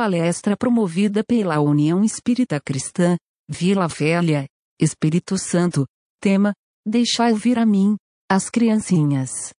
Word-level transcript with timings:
palestra 0.00 0.56
promovida 0.56 1.22
pela 1.22 1.60
União 1.60 2.02
Espírita 2.02 2.58
Cristã, 2.58 3.18
Vila 3.46 3.86
Velha, 3.86 4.46
Espírito 4.80 5.36
Santo, 5.36 5.84
tema, 6.18 6.54
Deixai 6.86 7.34
vir 7.34 7.58
a 7.58 7.66
mim, 7.66 7.96
as 8.26 8.48
criancinhas. 8.48 9.52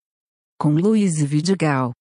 Com 0.58 0.70
Luiz 0.70 1.22
Vidigal. 1.22 1.92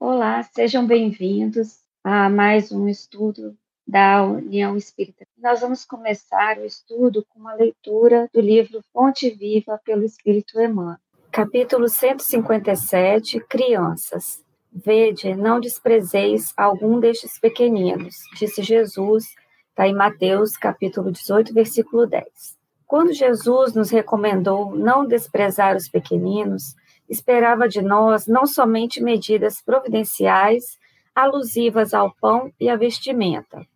Olá, 0.00 0.42
sejam 0.42 0.84
bem-vindos 0.84 1.78
a 2.02 2.28
mais 2.28 2.72
um 2.72 2.88
estudo 2.88 3.56
da 3.86 4.24
União 4.24 4.76
Espírita. 4.76 5.24
Nós 5.38 5.60
vamos 5.60 5.84
começar 5.84 6.58
o 6.58 6.64
estudo 6.64 7.24
com 7.28 7.38
uma 7.38 7.54
leitura 7.54 8.28
do 8.34 8.40
livro 8.40 8.82
Fonte 8.92 9.30
Viva 9.30 9.80
pelo 9.84 10.02
Espírito 10.02 10.60
Emmanuel. 10.60 10.98
Capítulo 11.30 11.88
157, 11.88 13.38
Crianças. 13.46 14.42
Vede, 14.74 15.34
não 15.34 15.60
desprezeis 15.60 16.54
algum 16.56 16.98
destes 16.98 17.38
pequeninos, 17.38 18.16
disse 18.34 18.62
Jesus, 18.62 19.26
está 19.68 19.86
em 19.86 19.94
Mateus, 19.94 20.56
capítulo 20.56 21.12
18, 21.12 21.52
versículo 21.52 22.06
10. 22.06 22.24
Quando 22.86 23.12
Jesus 23.12 23.74
nos 23.74 23.90
recomendou 23.90 24.74
não 24.74 25.06
desprezar 25.06 25.76
os 25.76 25.90
pequeninos, 25.90 26.74
esperava 27.06 27.68
de 27.68 27.82
nós 27.82 28.26
não 28.26 28.46
somente 28.46 29.02
medidas 29.02 29.60
providenciais 29.60 30.78
alusivas 31.14 31.92
ao 31.92 32.14
pão 32.14 32.50
e 32.58 32.70
à 32.70 32.76
vestimenta. 32.76 33.66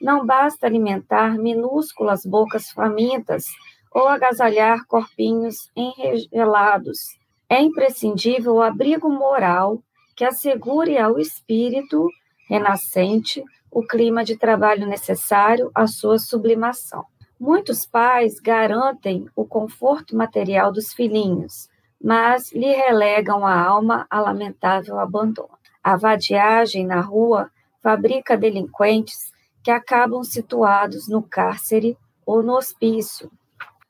Não 0.00 0.24
basta 0.24 0.64
alimentar 0.64 1.36
minúsculas 1.38 2.24
bocas 2.24 2.70
famintas 2.70 3.46
ou 3.92 4.06
agasalhar 4.06 4.86
corpinhos 4.86 5.56
enregelados. 5.74 7.00
É 7.48 7.60
imprescindível 7.60 8.54
o 8.54 8.62
abrigo 8.62 9.10
moral 9.10 9.82
que 10.20 10.24
assegure 10.26 10.98
ao 10.98 11.18
espírito 11.18 12.06
renascente 12.46 13.42
o 13.70 13.82
clima 13.82 14.22
de 14.22 14.36
trabalho 14.36 14.86
necessário 14.86 15.70
à 15.74 15.86
sua 15.86 16.18
sublimação. 16.18 17.06
Muitos 17.40 17.86
pais 17.86 18.38
garantem 18.38 19.24
o 19.34 19.46
conforto 19.46 20.14
material 20.14 20.70
dos 20.70 20.92
filhinhos, 20.92 21.70
mas 21.98 22.52
lhe 22.52 22.70
relegam 22.70 23.46
a 23.46 23.58
alma 23.58 24.06
a 24.10 24.20
lamentável 24.20 25.00
abandono. 25.00 25.56
A 25.82 25.96
vadiagem 25.96 26.84
na 26.84 27.00
rua 27.00 27.50
fabrica 27.82 28.36
delinquentes 28.36 29.32
que 29.64 29.70
acabam 29.70 30.22
situados 30.22 31.08
no 31.08 31.22
cárcere 31.22 31.96
ou 32.26 32.42
no 32.42 32.58
hospício. 32.58 33.32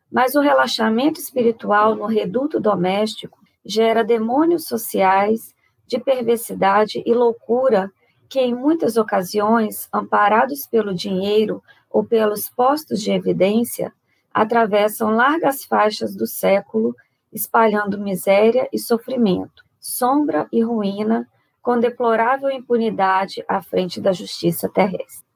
Mas 0.08 0.36
o 0.36 0.40
relaxamento 0.40 1.18
espiritual 1.18 1.96
no 1.96 2.06
reduto 2.06 2.60
doméstico 2.60 3.36
gera 3.64 4.04
demônios 4.04 4.68
sociais 4.68 5.52
de 5.90 5.98
perversidade 5.98 7.02
e 7.04 7.12
loucura 7.12 7.90
que, 8.28 8.38
em 8.38 8.54
muitas 8.54 8.96
ocasiões, 8.96 9.88
amparados 9.92 10.64
pelo 10.64 10.94
dinheiro 10.94 11.60
ou 11.90 12.04
pelos 12.04 12.48
postos 12.48 13.02
de 13.02 13.10
evidência, 13.10 13.92
atravessam 14.32 15.10
largas 15.10 15.64
faixas 15.64 16.14
do 16.14 16.28
século, 16.28 16.94
espalhando 17.32 17.98
miséria 17.98 18.68
e 18.72 18.78
sofrimento, 18.78 19.64
sombra 19.80 20.46
e 20.52 20.62
ruína, 20.62 21.28
com 21.60 21.80
deplorável 21.80 22.52
impunidade 22.52 23.44
à 23.48 23.60
frente 23.60 24.00
da 24.00 24.12
justiça 24.12 24.68
terrestre. 24.68 25.26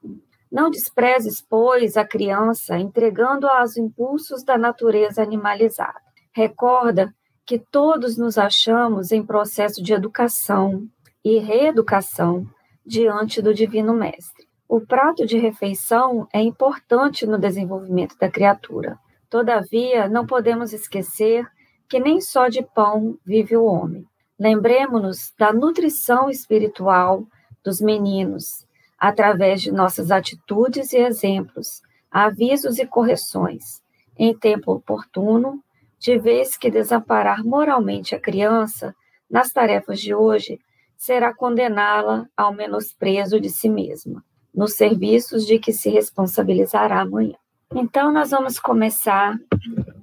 Não 0.49 0.69
desprezes, 0.69 1.41
pois, 1.41 1.97
a 1.97 2.05
criança, 2.05 2.79
entregando-a 2.79 3.59
aos 3.59 3.75
impulsos 3.75 4.41
da 4.41 4.57
natureza 4.57 5.21
animalizada. 5.21 5.99
Recorda 6.31 7.13
que 7.45 7.59
todos 7.59 8.17
nos 8.17 8.37
achamos 8.37 9.11
em 9.11 9.23
processo 9.23 9.81
de 9.83 9.93
educação 9.93 10.87
e 11.23 11.37
reeducação 11.37 12.47
diante 12.85 13.41
do 13.41 13.53
Divino 13.53 13.93
Mestre. 13.93 14.47
O 14.67 14.81
prato 14.81 15.25
de 15.25 15.37
refeição 15.37 16.27
é 16.33 16.41
importante 16.41 17.25
no 17.25 17.37
desenvolvimento 17.37 18.17
da 18.17 18.29
criatura. 18.29 18.97
Todavia, 19.29 20.09
não 20.09 20.25
podemos 20.25 20.73
esquecer 20.73 21.47
que 21.87 21.99
nem 21.99 22.19
só 22.19 22.47
de 22.47 22.63
pão 22.63 23.17
vive 23.23 23.55
o 23.55 23.65
homem. 23.65 24.05
Lembremos-nos 24.39 25.31
da 25.37 25.53
nutrição 25.53 26.29
espiritual 26.29 27.25
dos 27.63 27.79
meninos, 27.79 28.65
através 28.97 29.61
de 29.61 29.71
nossas 29.71 30.09
atitudes 30.09 30.93
e 30.93 30.97
exemplos, 30.97 31.81
avisos 32.11 32.79
e 32.79 32.85
correções, 32.85 33.81
em 34.17 34.35
tempo 34.35 34.73
oportuno, 34.73 35.63
de 36.05 36.19
vez 36.19 36.55
que 36.55 36.69
desamparar 36.69 37.43
moralmente 37.43 38.13
a 38.13 38.19
criança 38.19 38.95
nas 39.27 39.51
tarefas 39.51 39.99
de 39.99 40.13
hoje 40.13 40.59
será 40.95 41.33
condená-la 41.33 42.27
ao 42.37 42.53
menosprezo 42.53 43.39
de 43.39 43.49
si 43.49 43.67
mesma, 43.67 44.23
nos 44.53 44.75
serviços 44.75 45.47
de 45.47 45.57
que 45.57 45.73
se 45.73 45.89
responsabilizará 45.89 47.01
amanhã. 47.01 47.33
Então, 47.73 48.13
nós 48.13 48.29
vamos 48.29 48.59
começar 48.59 49.35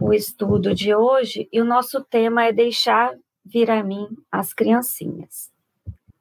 o 0.01 0.12
estudo 0.12 0.75
de 0.75 0.93
hoje 0.93 1.49
e 1.53 1.61
o 1.61 1.65
nosso 1.65 2.03
tema 2.03 2.47
é 2.47 2.53
deixar 2.53 3.15
vir 3.45 3.71
a 3.71 3.85
mim 3.85 4.09
as 4.29 4.53
criancinhas. 4.53 5.53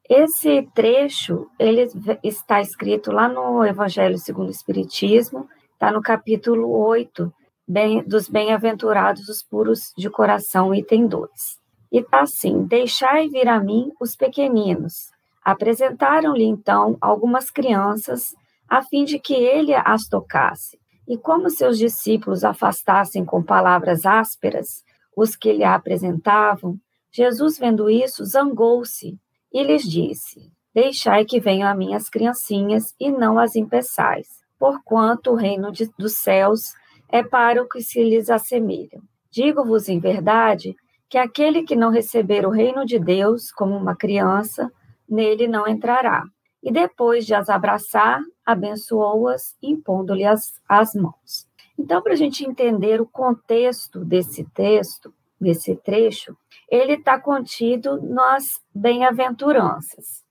Esse 0.08 0.62
trecho, 0.76 1.48
ele 1.58 1.88
está 2.22 2.60
escrito 2.60 3.10
lá 3.10 3.28
no 3.28 3.64
Evangelho 3.64 4.16
segundo 4.16 4.46
o 4.46 4.52
Espiritismo, 4.52 5.48
está 5.72 5.90
no 5.90 6.00
capítulo 6.00 6.70
8, 6.70 7.34
bem, 7.66 8.02
dos 8.04 8.28
bem-aventurados 8.28 9.28
os 9.28 9.42
puros 9.42 9.92
de 9.96 10.10
coração, 10.10 10.74
item 10.74 11.06
2. 11.06 11.30
E 11.90 11.98
está 11.98 12.20
assim: 12.22 12.64
Deixai 12.64 13.28
vir 13.28 13.48
a 13.48 13.60
mim 13.60 13.90
os 14.00 14.16
pequeninos. 14.16 15.10
Apresentaram-lhe 15.44 16.44
então 16.44 16.96
algumas 17.00 17.50
crianças, 17.50 18.34
a 18.68 18.82
fim 18.82 19.04
de 19.04 19.18
que 19.18 19.34
ele 19.34 19.74
as 19.74 20.02
tocasse. 20.04 20.78
E 21.06 21.18
como 21.18 21.50
seus 21.50 21.78
discípulos 21.78 22.44
afastassem 22.44 23.24
com 23.24 23.42
palavras 23.42 24.06
ásperas 24.06 24.84
os 25.16 25.36
que 25.36 25.52
lhe 25.52 25.64
apresentavam, 25.64 26.78
Jesus, 27.10 27.58
vendo 27.58 27.90
isso, 27.90 28.24
zangou-se 28.24 29.18
e 29.52 29.62
lhes 29.62 29.82
disse: 29.82 30.50
Deixai 30.74 31.24
que 31.26 31.38
venham 31.38 31.68
a 31.68 31.74
mim 31.74 31.94
as 31.94 32.08
criancinhas 32.08 32.94
e 32.98 33.10
não 33.10 33.38
as 33.38 33.54
impeçais, 33.54 34.26
porquanto 34.58 35.32
o 35.32 35.34
reino 35.34 35.70
de, 35.70 35.90
dos 35.98 36.16
céus 36.16 36.72
é 37.12 37.22
para 37.22 37.62
o 37.62 37.68
que 37.68 37.82
se 37.82 38.02
lhes 38.02 38.30
assemelham. 38.30 39.02
Digo-vos 39.30 39.88
em 39.88 40.00
verdade 40.00 40.74
que 41.08 41.18
aquele 41.18 41.62
que 41.62 41.76
não 41.76 41.90
receber 41.90 42.46
o 42.46 42.50
reino 42.50 42.86
de 42.86 42.98
Deus 42.98 43.52
como 43.52 43.76
uma 43.76 43.94
criança, 43.94 44.72
nele 45.06 45.46
não 45.46 45.68
entrará. 45.68 46.24
E 46.62 46.72
depois 46.72 47.26
de 47.26 47.34
as 47.34 47.50
abraçar, 47.50 48.20
abençoou-as, 48.46 49.54
impondo-lhe 49.62 50.24
as, 50.24 50.54
as 50.66 50.94
mãos. 50.94 51.46
Então, 51.78 52.00
para 52.00 52.14
a 52.14 52.16
gente 52.16 52.46
entender 52.46 53.00
o 53.00 53.06
contexto 53.06 54.02
desse 54.04 54.44
texto, 54.54 55.12
desse 55.38 55.76
trecho, 55.76 56.34
ele 56.70 56.94
está 56.94 57.20
contido 57.20 58.00
nas 58.00 58.62
bem-aventuranças. 58.74 60.22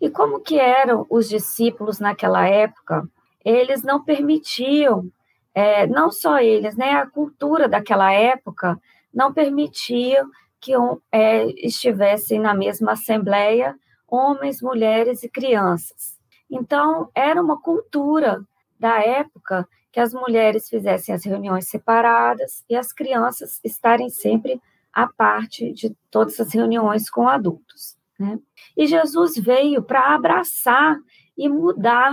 E 0.00 0.10
como 0.10 0.40
que 0.40 0.58
eram 0.58 1.06
os 1.08 1.28
discípulos 1.28 2.00
naquela 2.00 2.46
época? 2.46 3.08
Eles 3.44 3.82
não 3.82 4.04
permitiam 4.04 5.10
é, 5.54 5.86
não 5.86 6.10
só 6.10 6.38
eles, 6.38 6.76
né, 6.76 6.92
a 6.92 7.06
cultura 7.06 7.68
daquela 7.68 8.12
época 8.12 8.80
não 9.12 9.32
permitia 9.32 10.24
que 10.60 10.72
é, 11.10 11.46
estivessem 11.66 12.38
na 12.38 12.54
mesma 12.54 12.92
assembleia 12.92 13.76
homens, 14.06 14.62
mulheres 14.62 15.22
e 15.22 15.28
crianças. 15.28 16.18
Então, 16.50 17.10
era 17.14 17.40
uma 17.42 17.60
cultura 17.60 18.44
da 18.78 19.00
época 19.00 19.66
que 19.90 20.00
as 20.00 20.14
mulheres 20.14 20.68
fizessem 20.68 21.14
as 21.14 21.24
reuniões 21.24 21.68
separadas 21.68 22.64
e 22.68 22.76
as 22.76 22.92
crianças 22.92 23.60
estarem 23.64 24.08
sempre 24.08 24.60
à 24.92 25.06
parte 25.06 25.72
de 25.72 25.94
todas 26.10 26.38
as 26.38 26.52
reuniões 26.52 27.10
com 27.10 27.28
adultos. 27.28 27.96
Né? 28.18 28.38
E 28.76 28.86
Jesus 28.86 29.34
veio 29.36 29.82
para 29.82 30.14
abraçar 30.14 30.98
e 31.36 31.48
mudar 31.48 32.12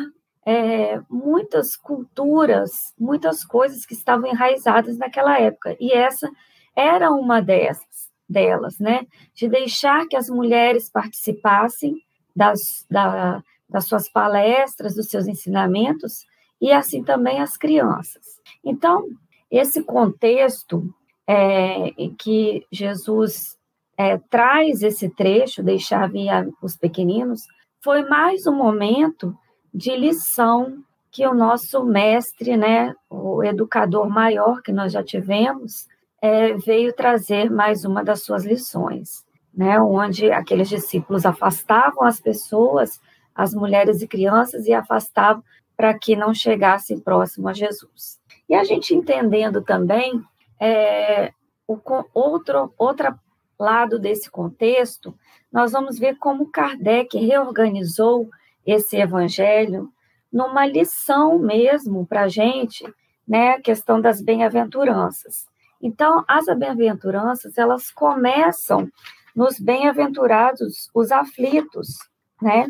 é, 0.51 0.99
muitas 1.07 1.75
culturas, 1.75 2.71
muitas 2.99 3.45
coisas 3.45 3.85
que 3.85 3.93
estavam 3.93 4.25
enraizadas 4.25 4.97
naquela 4.97 5.39
época. 5.39 5.77
E 5.79 5.93
essa 5.93 6.27
era 6.75 7.11
uma 7.11 7.39
dessas, 7.39 8.09
delas, 8.27 8.79
né? 8.79 9.05
De 9.35 9.47
deixar 9.47 10.07
que 10.07 10.15
as 10.15 10.27
mulheres 10.27 10.89
participassem 10.89 12.01
das, 12.35 12.83
da, 12.89 13.43
das 13.69 13.85
suas 13.85 14.09
palestras, 14.09 14.95
dos 14.95 15.07
seus 15.07 15.27
ensinamentos, 15.27 16.25
e 16.59 16.71
assim 16.71 17.03
também 17.03 17.39
as 17.39 17.55
crianças. 17.55 18.25
Então, 18.65 19.07
esse 19.51 19.83
contexto 19.83 20.91
é, 21.27 21.89
em 21.95 22.15
que 22.15 22.65
Jesus 22.71 23.55
é, 23.95 24.17
traz 24.17 24.81
esse 24.81 25.09
trecho, 25.09 25.61
deixar 25.61 26.09
vir 26.09 26.31
os 26.59 26.75
pequeninos, 26.75 27.43
foi 27.83 28.03
mais 28.09 28.47
um 28.47 28.55
momento 28.55 29.37
de 29.73 29.95
lição 29.95 30.83
que 31.11 31.25
o 31.25 31.33
nosso 31.33 31.83
mestre, 31.83 32.55
né, 32.55 32.93
o 33.09 33.43
educador 33.43 34.09
maior 34.09 34.61
que 34.61 34.71
nós 34.71 34.91
já 34.91 35.03
tivemos, 35.03 35.87
é, 36.21 36.53
veio 36.53 36.93
trazer 36.93 37.49
mais 37.49 37.85
uma 37.85 38.03
das 38.03 38.23
suas 38.23 38.45
lições, 38.45 39.25
né, 39.53 39.79
onde 39.79 40.31
aqueles 40.31 40.69
discípulos 40.69 41.25
afastavam 41.25 42.03
as 42.03 42.19
pessoas 42.19 42.99
as 43.39 43.53
mulheres 43.53 44.01
e 44.01 44.07
crianças 44.07 44.65
e 44.65 44.73
afastavam 44.73 45.41
para 45.77 45.97
que 45.97 46.13
não 46.13 46.33
chegassem 46.33 46.99
próximo 46.99 47.47
a 47.47 47.53
Jesus. 47.53 48.19
E 48.49 48.53
a 48.53 48.65
gente 48.65 48.93
entendendo 48.93 49.61
também 49.61 50.21
é, 50.59 51.31
o 51.65 51.79
outro 52.13 52.73
outra 52.77 53.17
lado 53.57 53.97
desse 53.97 54.29
contexto, 54.29 55.15
nós 55.49 55.71
vamos 55.71 55.97
ver 55.97 56.17
como 56.17 56.51
Kardec 56.51 57.17
reorganizou 57.17 58.29
esse 58.69 58.97
evangelho 58.97 59.89
numa 60.31 60.65
lição 60.65 61.39
mesmo 61.39 62.05
para 62.05 62.23
a 62.23 62.27
gente, 62.27 62.85
né, 63.27 63.51
a 63.51 63.61
questão 63.61 63.99
das 63.99 64.21
bem-aventuranças. 64.21 65.47
Então, 65.81 66.23
as 66.27 66.45
bem-aventuranças, 66.57 67.57
elas 67.57 67.89
começam 67.91 68.89
nos 69.35 69.59
bem-aventurados, 69.59 70.89
os 70.93 71.11
aflitos, 71.11 71.97
né, 72.41 72.67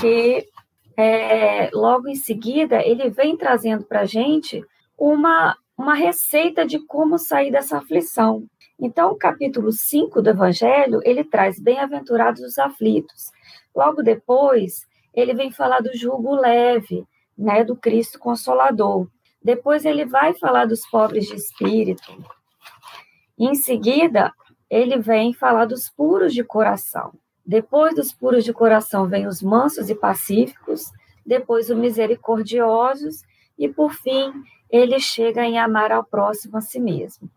que 0.00 0.46
é, 0.96 1.70
logo 1.72 2.08
em 2.08 2.14
seguida 2.14 2.84
ele 2.84 3.08
vem 3.08 3.36
trazendo 3.36 3.84
para 3.84 4.00
a 4.00 4.06
gente 4.06 4.62
uma, 4.98 5.56
uma 5.76 5.94
receita 5.94 6.66
de 6.66 6.78
como 6.78 7.18
sair 7.18 7.50
dessa 7.50 7.78
aflição. 7.78 8.44
Então, 8.78 9.12
o 9.12 9.16
capítulo 9.16 9.72
5 9.72 10.20
do 10.22 10.30
Evangelho, 10.30 11.00
ele 11.04 11.22
traz 11.22 11.60
bem-aventurados 11.60 12.40
os 12.40 12.58
aflitos. 12.58 13.30
Logo 13.74 14.02
depois, 14.02 14.86
ele 15.14 15.34
vem 15.34 15.50
falar 15.50 15.80
do 15.80 15.96
jugo 15.96 16.34
leve, 16.34 17.04
né, 17.36 17.64
do 17.64 17.76
Cristo 17.76 18.18
Consolador. 18.18 19.08
Depois 19.42 19.84
ele 19.84 20.04
vai 20.04 20.34
falar 20.34 20.66
dos 20.66 20.86
pobres 20.88 21.26
de 21.26 21.34
espírito. 21.34 22.22
Em 23.38 23.54
seguida, 23.54 24.32
ele 24.68 24.98
vem 24.98 25.32
falar 25.32 25.64
dos 25.64 25.88
puros 25.88 26.34
de 26.34 26.44
coração. 26.44 27.12
Depois 27.44 27.94
dos 27.94 28.12
puros 28.12 28.44
de 28.44 28.52
coração 28.52 29.08
vem 29.08 29.26
os 29.26 29.42
mansos 29.42 29.88
e 29.90 29.94
pacíficos, 29.94 30.92
depois 31.24 31.70
os 31.70 31.76
misericordiosos 31.76 33.22
e 33.58 33.68
por 33.68 33.92
fim 33.92 34.32
ele 34.70 35.00
chega 35.00 35.42
em 35.44 35.58
amar 35.58 35.90
ao 35.90 36.04
próximo 36.04 36.58
a 36.58 36.60
si 36.60 36.78
mesmo. 36.78 37.28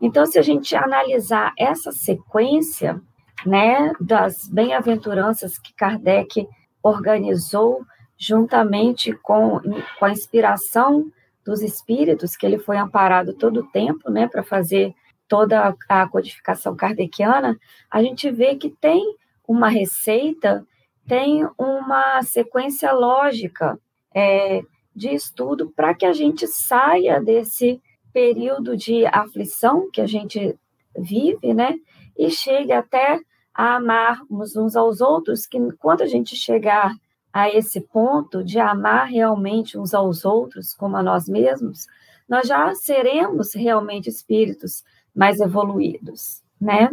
Então, 0.00 0.26
se 0.26 0.38
a 0.38 0.42
gente 0.42 0.76
analisar 0.76 1.52
essa 1.58 1.90
sequência, 1.90 3.00
né, 3.46 3.92
das 4.00 4.48
bem-aventuranças 4.48 5.58
que 5.58 5.72
Kardec 5.74 6.46
organizou 6.84 7.82
juntamente 8.18 9.12
com, 9.14 9.58
com 9.98 10.04
a 10.04 10.10
inspiração 10.10 11.10
dos 11.44 11.62
espíritos, 11.62 12.36
que 12.36 12.44
ele 12.46 12.58
foi 12.58 12.76
amparado 12.76 13.34
todo 13.34 13.60
o 13.60 13.70
tempo, 13.70 14.10
né, 14.10 14.28
para 14.28 14.42
fazer 14.42 14.94
toda 15.26 15.74
a 15.88 16.08
codificação 16.08 16.76
kardeciana, 16.76 17.58
a 17.90 18.02
gente 18.02 18.30
vê 18.30 18.54
que 18.56 18.68
tem 18.68 19.02
uma 19.48 19.68
receita, 19.68 20.66
tem 21.06 21.46
uma 21.58 22.22
sequência 22.22 22.92
lógica 22.92 23.78
é, 24.14 24.62
de 24.94 25.08
estudo 25.14 25.72
para 25.74 25.94
que 25.94 26.06
a 26.06 26.12
gente 26.12 26.46
saia 26.46 27.20
desse 27.20 27.80
período 28.12 28.76
de 28.76 29.04
aflição 29.06 29.90
que 29.90 30.00
a 30.00 30.06
gente 30.06 30.56
vive, 30.96 31.52
né, 31.52 31.76
e 32.16 32.30
chegue 32.30 32.72
até 32.72 33.20
a 33.54 33.76
amarmos 33.76 34.56
uns 34.56 34.74
aos 34.74 35.00
outros, 35.00 35.46
que 35.46 35.58
quando 35.78 36.02
a 36.02 36.06
gente 36.06 36.34
chegar 36.34 36.92
a 37.32 37.48
esse 37.48 37.80
ponto 37.80 38.44
de 38.44 38.58
amar 38.58 39.06
realmente 39.06 39.78
uns 39.78 39.94
aos 39.94 40.24
outros 40.24 40.74
como 40.74 40.96
a 40.96 41.02
nós 41.02 41.28
mesmos, 41.28 41.86
nós 42.28 42.46
já 42.46 42.74
seremos 42.74 43.54
realmente 43.54 44.08
espíritos 44.08 44.82
mais 45.14 45.40
evoluídos, 45.40 46.42
né? 46.60 46.90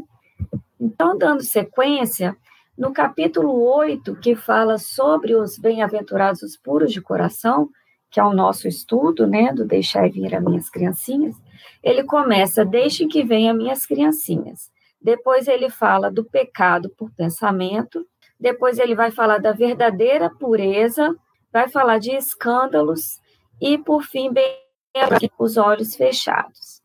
Então, 0.79 1.17
dando 1.17 1.43
sequência, 1.43 2.35
no 2.77 2.91
capítulo 2.91 3.63
8, 3.75 4.15
que 4.15 4.35
fala 4.35 4.79
sobre 4.79 5.35
os 5.35 5.57
bem-aventurados 5.57 6.41
os 6.41 6.57
puros 6.57 6.91
de 6.91 7.01
coração, 7.01 7.69
que 8.09 8.19
é 8.19 8.23
o 8.23 8.33
nosso 8.33 8.67
estudo, 8.67 9.27
né, 9.27 9.53
do 9.53 9.65
deixar 9.65 10.09
vir 10.09 10.35
as 10.35 10.43
minhas 10.43 10.69
criancinhas, 10.69 11.35
ele 11.83 12.03
começa, 12.03 12.65
deixem 12.65 13.07
que 13.07 13.23
venham 13.23 13.55
minhas 13.55 13.85
criancinhas. 13.85 14.70
Depois 15.01 15.47
ele 15.47 15.69
fala 15.69 16.11
do 16.11 16.23
pecado 16.23 16.89
por 16.91 17.09
pensamento. 17.11 18.05
Depois 18.39 18.77
ele 18.77 18.93
vai 18.93 19.09
falar 19.09 19.39
da 19.39 19.51
verdadeira 19.51 20.29
pureza. 20.29 21.15
Vai 21.51 21.67
falar 21.67 21.97
de 21.97 22.11
escândalos. 22.11 23.19
E, 23.59 23.77
por 23.77 24.03
fim, 24.03 24.31
bem 24.31 24.55
os 25.39 25.57
olhos 25.57 25.95
fechados. 25.95 26.81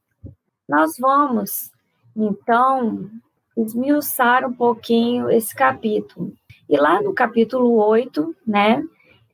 Nós 0.68 0.96
vamos, 0.98 1.70
então, 2.16 3.10
esmiuçar 3.56 4.46
um 4.46 4.52
pouquinho 4.52 5.30
esse 5.30 5.54
capítulo. 5.54 6.32
E 6.68 6.76
lá 6.76 7.00
no 7.02 7.14
capítulo 7.14 7.76
8, 7.76 8.34
né, 8.46 8.82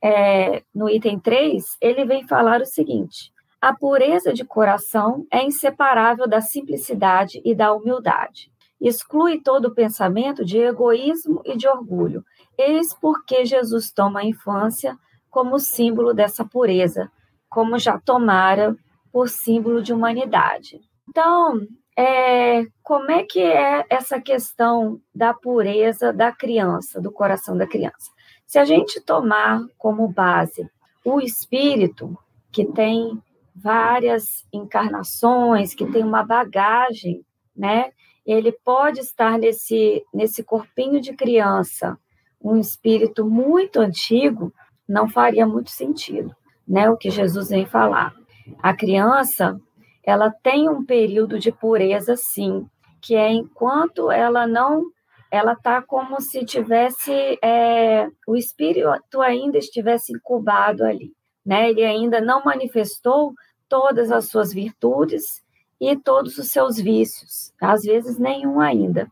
é, 0.01 0.61
no 0.73 0.89
item 0.89 1.19
3, 1.19 1.77
ele 1.81 2.05
vem 2.05 2.27
falar 2.27 2.61
o 2.61 2.65
seguinte: 2.65 3.31
a 3.59 3.73
pureza 3.73 4.33
de 4.33 4.45
coração 4.45 5.25
é 5.31 5.43
inseparável 5.43 6.27
da 6.27 6.41
simplicidade 6.41 7.41
e 7.43 7.55
da 7.55 7.73
humildade 7.73 8.52
exclui 8.87 9.39
todo 9.39 9.65
o 9.65 9.73
pensamento 9.73 10.43
de 10.43 10.57
egoísmo 10.57 11.41
e 11.45 11.55
de 11.55 11.67
orgulho. 11.67 12.23
Eis 12.57 12.93
porque 12.93 13.45
Jesus 13.45 13.91
toma 13.91 14.19
a 14.19 14.25
infância 14.25 14.97
como 15.29 15.57
símbolo 15.57 16.13
dessa 16.13 16.45
pureza, 16.45 17.11
como 17.49 17.79
já 17.79 17.97
tomara 17.97 18.75
por 19.11 19.29
símbolo 19.29 19.81
de 19.81 19.93
humanidade. 19.93 20.81
Então, 21.09 21.61
é, 21.95 22.65
como 22.81 23.09
é 23.11 23.23
que 23.23 23.39
é 23.39 23.85
essa 23.89 24.19
questão 24.19 24.99
da 25.13 25.33
pureza 25.33 26.11
da 26.11 26.31
criança, 26.31 26.99
do 26.99 27.11
coração 27.11 27.55
da 27.55 27.67
criança? 27.67 28.11
Se 28.45 28.59
a 28.59 28.65
gente 28.65 28.99
tomar 28.99 29.63
como 29.77 30.07
base 30.07 30.69
o 31.05 31.21
espírito, 31.21 32.17
que 32.51 32.65
tem 32.65 33.21
várias 33.55 34.45
encarnações, 34.51 35.73
que 35.73 35.85
tem 35.85 36.03
uma 36.03 36.23
bagagem, 36.23 37.23
né? 37.55 37.91
Ele 38.25 38.51
pode 38.51 38.99
estar 38.99 39.37
nesse, 39.37 40.03
nesse 40.13 40.43
corpinho 40.43 41.01
de 41.01 41.13
criança, 41.13 41.97
um 42.41 42.57
espírito 42.57 43.25
muito 43.25 43.79
antigo, 43.79 44.53
não 44.87 45.07
faria 45.07 45.45
muito 45.45 45.71
sentido, 45.71 46.35
né? 46.67 46.89
O 46.89 46.97
que 46.97 47.09
Jesus 47.09 47.49
vem 47.49 47.65
falar. 47.65 48.13
A 48.61 48.73
criança, 48.73 49.59
ela 50.03 50.29
tem 50.29 50.69
um 50.69 50.85
período 50.85 51.39
de 51.39 51.51
pureza, 51.51 52.15
sim, 52.15 52.65
que 53.01 53.15
é 53.15 53.31
enquanto 53.31 54.11
ela 54.11 54.45
não, 54.47 54.83
ela 55.31 55.53
está 55.53 55.81
como 55.81 56.19
se 56.21 56.45
tivesse 56.45 57.37
é, 57.41 58.07
o 58.27 58.35
espírito 58.35 59.21
ainda 59.21 59.57
estivesse 59.57 60.13
incubado 60.13 60.83
ali, 60.83 61.11
né? 61.45 61.69
Ele 61.69 61.83
ainda 61.83 62.21
não 62.21 62.43
manifestou 62.43 63.33
todas 63.67 64.11
as 64.11 64.25
suas 64.25 64.53
virtudes 64.53 65.42
e 65.83 65.97
todos 65.97 66.37
os 66.37 66.49
seus 66.49 66.77
vícios, 66.77 67.53
às 67.61 67.83
vezes 67.83 68.17
nenhum 68.17 68.61
ainda. 68.61 69.11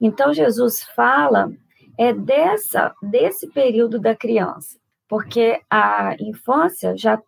Então 0.00 0.32
Jesus 0.32 0.82
fala 0.82 1.52
é 1.98 2.12
dessa 2.12 2.94
desse 3.02 3.48
período 3.48 3.98
da 3.98 4.16
criança, 4.16 4.78
porque 5.06 5.60
a 5.70 6.16
infância 6.18 6.96
já 6.96 7.20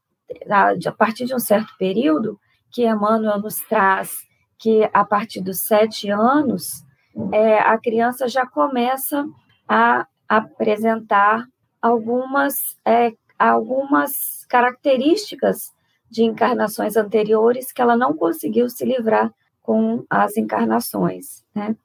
a 0.50 0.92
partir 0.92 1.26
de 1.26 1.34
um 1.34 1.38
certo 1.38 1.74
período 1.78 2.38
que 2.70 2.86
Emmanuel 2.86 3.38
nos 3.38 3.60
traz 3.60 4.10
que 4.58 4.88
a 4.92 5.04
partir 5.04 5.42
dos 5.42 5.60
sete 5.60 6.10
anos 6.10 6.84
é, 7.32 7.58
a 7.58 7.78
criança 7.78 8.26
já 8.26 8.46
começa 8.46 9.26
a 9.68 10.06
apresentar 10.28 11.46
algumas 11.80 12.56
é, 12.86 13.12
algumas 13.38 14.46
características 14.48 15.72
de 16.10 16.22
encarnações 16.24 16.96
anteriores 16.96 17.72
que 17.72 17.82
ela 17.82 17.96
não 17.96 18.14
conseguiu 18.14 18.68
se 18.68 18.84
livrar 18.84 19.32
com 19.62 20.04
as 20.08 20.36
encarnações, 20.36 21.44
né? 21.54 21.76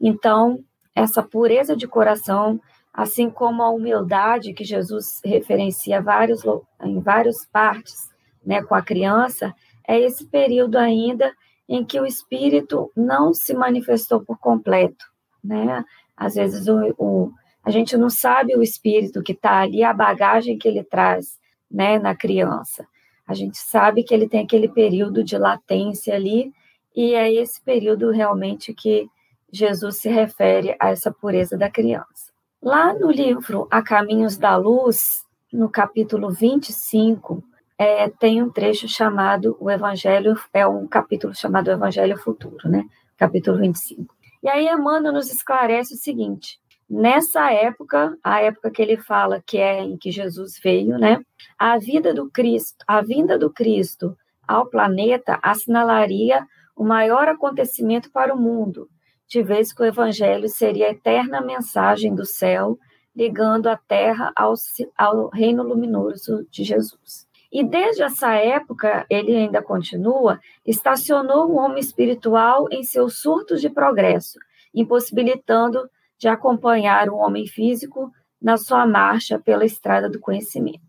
Então, 0.00 0.62
essa 0.94 1.22
pureza 1.22 1.74
de 1.74 1.88
coração, 1.88 2.60
assim 2.92 3.30
como 3.30 3.62
a 3.62 3.70
humildade 3.70 4.52
que 4.52 4.64
Jesus 4.64 5.20
referencia 5.24 6.02
vários, 6.02 6.42
em 6.82 7.00
várias 7.00 7.46
partes, 7.46 8.10
né, 8.44 8.62
com 8.62 8.74
a 8.74 8.82
criança, 8.82 9.54
é 9.86 9.98
esse 9.98 10.26
período 10.26 10.76
ainda 10.76 11.32
em 11.68 11.84
que 11.84 11.98
o 11.98 12.06
espírito 12.06 12.90
não 12.94 13.32
se 13.32 13.54
manifestou 13.54 14.20
por 14.20 14.38
completo, 14.38 15.06
né? 15.42 15.84
Às 16.16 16.34
vezes 16.34 16.68
o, 16.68 16.94
o 16.98 17.32
a 17.64 17.70
gente 17.70 17.96
não 17.96 18.10
sabe 18.10 18.56
o 18.56 18.62
espírito 18.62 19.22
que 19.22 19.32
está 19.32 19.60
ali, 19.60 19.84
a 19.84 19.92
bagagem 19.92 20.58
que 20.58 20.66
ele 20.66 20.82
traz, 20.82 21.38
né, 21.70 21.98
na 21.98 22.14
criança. 22.14 22.86
A 23.32 23.34
gente 23.34 23.56
sabe 23.56 24.02
que 24.02 24.12
ele 24.12 24.28
tem 24.28 24.44
aquele 24.44 24.68
período 24.68 25.24
de 25.24 25.38
latência 25.38 26.14
ali, 26.14 26.52
e 26.94 27.14
é 27.14 27.32
esse 27.32 27.62
período 27.62 28.10
realmente 28.10 28.74
que 28.74 29.08
Jesus 29.50 29.96
se 29.96 30.08
refere 30.10 30.76
a 30.78 30.90
essa 30.90 31.10
pureza 31.10 31.56
da 31.56 31.70
criança. 31.70 32.30
Lá 32.62 32.92
no 32.92 33.10
livro 33.10 33.66
A 33.70 33.82
Caminhos 33.82 34.36
da 34.36 34.54
Luz, 34.56 35.24
no 35.50 35.70
capítulo 35.70 36.30
25, 36.30 37.42
é, 37.78 38.08
tem 38.10 38.42
um 38.42 38.50
trecho 38.50 38.86
chamado 38.86 39.56
o 39.58 39.70
Evangelho, 39.70 40.38
é 40.52 40.66
um 40.66 40.86
capítulo 40.86 41.34
chamado 41.34 41.70
Evangelho 41.70 42.18
Futuro, 42.18 42.68
né? 42.68 42.84
Capítulo 43.16 43.58
25. 43.58 44.14
E 44.42 44.48
aí 44.48 44.68
Emmanuel 44.68 45.14
nos 45.14 45.32
esclarece 45.32 45.94
o 45.94 45.96
seguinte: 45.96 46.60
nessa 46.92 47.50
época, 47.50 48.14
a 48.22 48.42
época 48.42 48.70
que 48.70 48.82
ele 48.82 48.98
fala 48.98 49.42
que 49.44 49.56
é 49.56 49.80
em 49.80 49.96
que 49.96 50.10
Jesus 50.10 50.60
veio, 50.62 50.98
né? 50.98 51.24
A 51.58 51.78
vida 51.78 52.12
do 52.12 52.30
Cristo, 52.30 52.84
a 52.86 53.00
vinda 53.00 53.38
do 53.38 53.50
Cristo 53.50 54.14
ao 54.46 54.66
planeta 54.66 55.38
assinalaria 55.42 56.46
o 56.76 56.84
maior 56.84 57.28
acontecimento 57.28 58.10
para 58.10 58.34
o 58.34 58.38
mundo, 58.38 58.88
de 59.26 59.42
vez 59.42 59.72
que 59.72 59.80
o 59.80 59.86
evangelho 59.86 60.48
seria 60.48 60.88
a 60.88 60.90
eterna 60.90 61.40
mensagem 61.40 62.14
do 62.14 62.26
céu 62.26 62.78
ligando 63.16 63.68
a 63.68 63.76
terra 63.76 64.30
ao, 64.36 64.54
ao 64.96 65.28
reino 65.28 65.62
luminoso 65.62 66.46
de 66.50 66.64
Jesus. 66.64 67.26
E 67.50 67.62
desde 67.62 68.02
essa 68.02 68.34
época, 68.34 69.06
ele 69.08 69.34
ainda 69.36 69.62
continua, 69.62 70.40
estacionou 70.66 71.50
o 71.50 71.56
homem 71.56 71.78
espiritual 71.78 72.66
em 72.70 72.82
seus 72.82 73.20
surtos 73.20 73.60
de 73.60 73.68
progresso, 73.68 74.38
impossibilitando 74.74 75.88
de 76.22 76.28
acompanhar 76.28 77.08
o 77.08 77.16
homem 77.16 77.48
físico 77.48 78.12
na 78.40 78.56
sua 78.56 78.86
marcha 78.86 79.40
pela 79.40 79.64
estrada 79.64 80.08
do 80.08 80.20
conhecimento. 80.20 80.80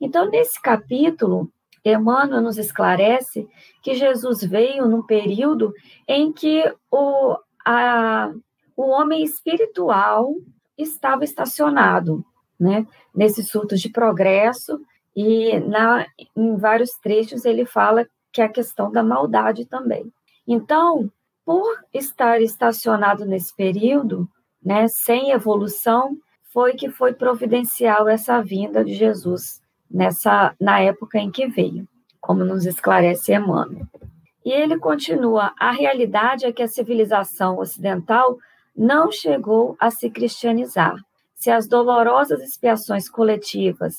Então, 0.00 0.30
nesse 0.30 0.58
capítulo, 0.62 1.52
Emmanuel 1.84 2.40
nos 2.40 2.56
esclarece 2.56 3.46
que 3.82 3.94
Jesus 3.94 4.42
veio 4.42 4.88
num 4.88 5.02
período 5.02 5.74
em 6.08 6.32
que 6.32 6.64
o, 6.90 7.36
a, 7.66 8.32
o 8.74 8.88
homem 8.88 9.22
espiritual 9.22 10.34
estava 10.78 11.22
estacionado, 11.22 12.24
né? 12.58 12.86
Nesse 13.14 13.42
surto 13.42 13.76
de 13.76 13.90
progresso 13.90 14.80
e 15.14 15.60
na, 15.60 16.06
em 16.34 16.56
vários 16.56 16.92
trechos 16.92 17.44
ele 17.44 17.66
fala 17.66 18.08
que 18.32 18.40
é 18.40 18.44
a 18.44 18.48
questão 18.48 18.90
da 18.90 19.02
maldade 19.02 19.66
também. 19.66 20.10
Então, 20.48 21.12
por 21.44 21.78
estar 21.92 22.40
estacionado 22.40 23.26
nesse 23.26 23.54
período, 23.54 24.26
né, 24.64 24.86
sem 24.88 25.30
evolução, 25.30 26.16
foi 26.52 26.74
que 26.74 26.90
foi 26.90 27.14
providencial 27.14 28.08
essa 28.08 28.42
vinda 28.42 28.84
de 28.84 28.94
Jesus 28.94 29.60
nessa 29.90 30.54
na 30.60 30.80
época 30.80 31.18
em 31.18 31.30
que 31.30 31.46
veio, 31.46 31.86
como 32.20 32.44
nos 32.44 32.66
esclarece 32.66 33.32
Emmanuel. 33.32 33.86
E 34.44 34.52
ele 34.52 34.78
continua: 34.78 35.52
a 35.58 35.70
realidade 35.70 36.44
é 36.44 36.52
que 36.52 36.62
a 36.62 36.68
civilização 36.68 37.58
ocidental 37.58 38.38
não 38.76 39.10
chegou 39.10 39.76
a 39.78 39.90
se 39.90 40.10
cristianizar. 40.10 40.96
Se 41.34 41.50
as 41.50 41.66
dolorosas 41.66 42.40
expiações 42.40 43.08
coletivas 43.08 43.94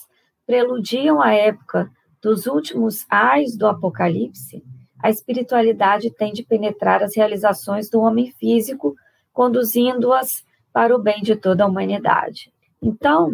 preludiam 0.45 1.21
a 1.21 1.33
época 1.33 1.89
dos 2.21 2.45
últimos 2.45 3.05
ais 3.09 3.57
do 3.57 3.67
Apocalipse, 3.67 4.63
a 5.01 5.09
espiritualidade 5.09 6.09
tem 6.11 6.31
de 6.31 6.43
penetrar 6.43 7.03
as 7.03 7.15
realizações 7.15 7.89
do 7.89 7.99
homem 7.99 8.31
físico, 8.31 8.95
conduzindo-as 9.33 10.29
para 10.73 10.95
o 10.95 10.99
bem 10.99 11.21
de 11.21 11.35
toda 11.35 11.63
a 11.63 11.67
humanidade. 11.67 12.51
Então, 12.81 13.33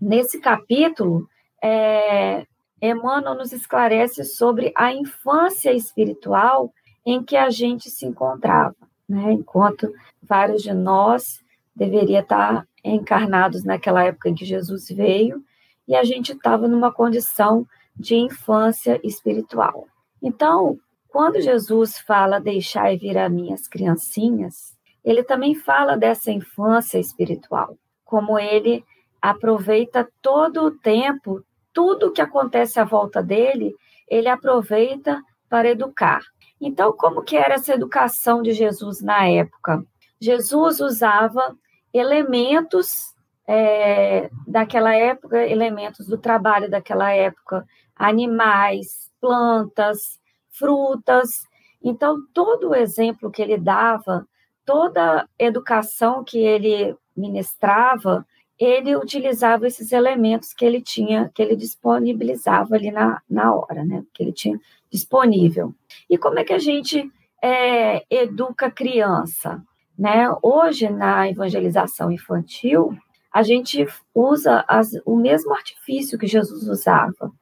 nesse 0.00 0.40
capítulo, 0.40 1.28
é, 1.62 2.46
Emmanuel 2.80 3.34
nos 3.34 3.52
esclarece 3.52 4.24
sobre 4.24 4.72
a 4.76 4.92
infância 4.92 5.72
espiritual 5.72 6.72
em 7.04 7.22
que 7.22 7.36
a 7.36 7.50
gente 7.50 7.90
se 7.90 8.06
encontrava 8.06 8.76
né? 9.12 9.32
enquanto 9.32 9.92
vários 10.22 10.62
de 10.62 10.72
nós 10.72 11.42
deveria 11.76 12.20
estar 12.20 12.66
encarnados 12.82 13.62
naquela 13.62 14.04
época 14.04 14.28
em 14.28 14.34
que 14.34 14.44
Jesus 14.44 14.88
veio, 14.88 15.44
e 15.86 15.94
a 15.94 16.02
gente 16.02 16.32
estava 16.32 16.66
numa 16.66 16.92
condição 16.92 17.66
de 17.94 18.14
infância 18.14 19.00
espiritual. 19.04 19.86
Então, 20.22 20.78
quando 21.08 21.40
Jesus 21.40 21.98
fala 21.98 22.40
deixai 22.40 22.96
vir 22.96 23.18
a 23.18 23.28
minhas 23.28 23.68
criancinhas, 23.68 24.76
ele 25.04 25.22
também 25.22 25.54
fala 25.54 25.96
dessa 25.96 26.30
infância 26.30 26.98
espiritual, 26.98 27.76
como 28.04 28.38
ele 28.38 28.84
aproveita 29.20 30.08
todo 30.20 30.62
o 30.64 30.70
tempo, 30.70 31.44
tudo 31.72 32.12
que 32.12 32.20
acontece 32.20 32.78
à 32.78 32.84
volta 32.84 33.22
dele, 33.22 33.74
ele 34.08 34.28
aproveita 34.28 35.22
para 35.48 35.70
educar. 35.70 36.20
Então, 36.60 36.92
como 36.92 37.22
que 37.22 37.36
era 37.36 37.54
essa 37.54 37.74
educação 37.74 38.42
de 38.42 38.52
Jesus 38.52 39.02
na 39.02 39.26
época? 39.28 39.84
Jesus 40.20 40.80
usava 40.80 41.56
elementos 41.92 43.12
é, 43.46 44.30
daquela 44.46 44.94
época, 44.94 45.44
elementos 45.46 46.06
do 46.06 46.16
trabalho 46.16 46.70
daquela 46.70 47.12
época, 47.12 47.66
animais, 47.96 49.10
plantas, 49.20 50.20
frutas. 50.50 51.42
Então, 51.82 52.18
todo 52.32 52.70
o 52.70 52.74
exemplo 52.74 53.30
que 53.30 53.42
ele 53.42 53.58
dava, 53.58 54.26
toda 54.64 55.28
educação 55.38 56.24
que 56.24 56.38
ele 56.38 56.96
ministrava, 57.16 58.26
ele 58.58 58.94
utilizava 58.96 59.66
esses 59.66 59.92
elementos 59.92 60.52
que 60.52 60.64
ele 60.64 60.80
tinha, 60.80 61.30
que 61.34 61.42
ele 61.42 61.56
disponibilizava 61.56 62.74
ali 62.74 62.90
na, 62.90 63.20
na 63.28 63.54
hora, 63.54 63.84
né? 63.84 64.04
Que 64.14 64.22
ele 64.22 64.32
tinha 64.32 64.58
disponível. 64.90 65.74
E 66.08 66.16
como 66.16 66.38
é 66.38 66.44
que 66.44 66.52
a 66.52 66.58
gente 66.58 67.10
é, 67.42 68.04
educa 68.10 68.70
criança? 68.70 69.62
Né? 69.98 70.26
Hoje, 70.42 70.88
na 70.88 71.28
evangelização 71.28 72.10
infantil, 72.10 72.96
a 73.32 73.42
gente 73.42 73.86
usa 74.14 74.64
as, 74.68 74.92
o 75.04 75.16
mesmo 75.16 75.54
artifício 75.54 76.18
que 76.18 76.26
Jesus 76.26 76.68
usava. 76.68 77.32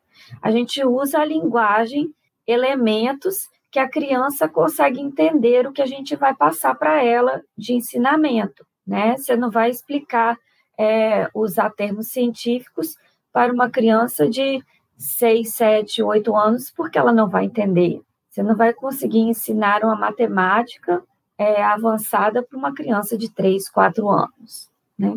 A 0.40 0.50
gente 0.50 0.84
usa 0.84 1.18
a 1.20 1.24
linguagem, 1.24 2.14
elementos 2.46 3.48
que 3.70 3.78
a 3.78 3.88
criança 3.88 4.48
consegue 4.48 5.00
entender 5.00 5.66
o 5.66 5.72
que 5.72 5.82
a 5.82 5.86
gente 5.86 6.16
vai 6.16 6.34
passar 6.34 6.74
para 6.74 7.02
ela 7.04 7.42
de 7.56 7.72
ensinamento. 7.72 8.66
Né? 8.86 9.16
Você 9.16 9.36
não 9.36 9.50
vai 9.50 9.70
explicar, 9.70 10.36
é, 10.78 11.28
usar 11.34 11.70
termos 11.70 12.08
científicos 12.08 12.96
para 13.32 13.52
uma 13.52 13.70
criança 13.70 14.28
de 14.28 14.62
seis, 14.96 15.54
sete, 15.54 16.02
oito 16.02 16.34
anos, 16.34 16.70
porque 16.70 16.98
ela 16.98 17.12
não 17.12 17.28
vai 17.28 17.44
entender. 17.44 18.02
Você 18.28 18.42
não 18.42 18.56
vai 18.56 18.72
conseguir 18.72 19.20
ensinar 19.20 19.84
uma 19.84 19.96
matemática 19.96 21.02
é, 21.38 21.62
avançada 21.62 22.42
para 22.42 22.58
uma 22.58 22.74
criança 22.74 23.16
de 23.16 23.32
três, 23.32 23.68
quatro 23.68 24.08
anos. 24.08 24.68
Né? 24.98 25.16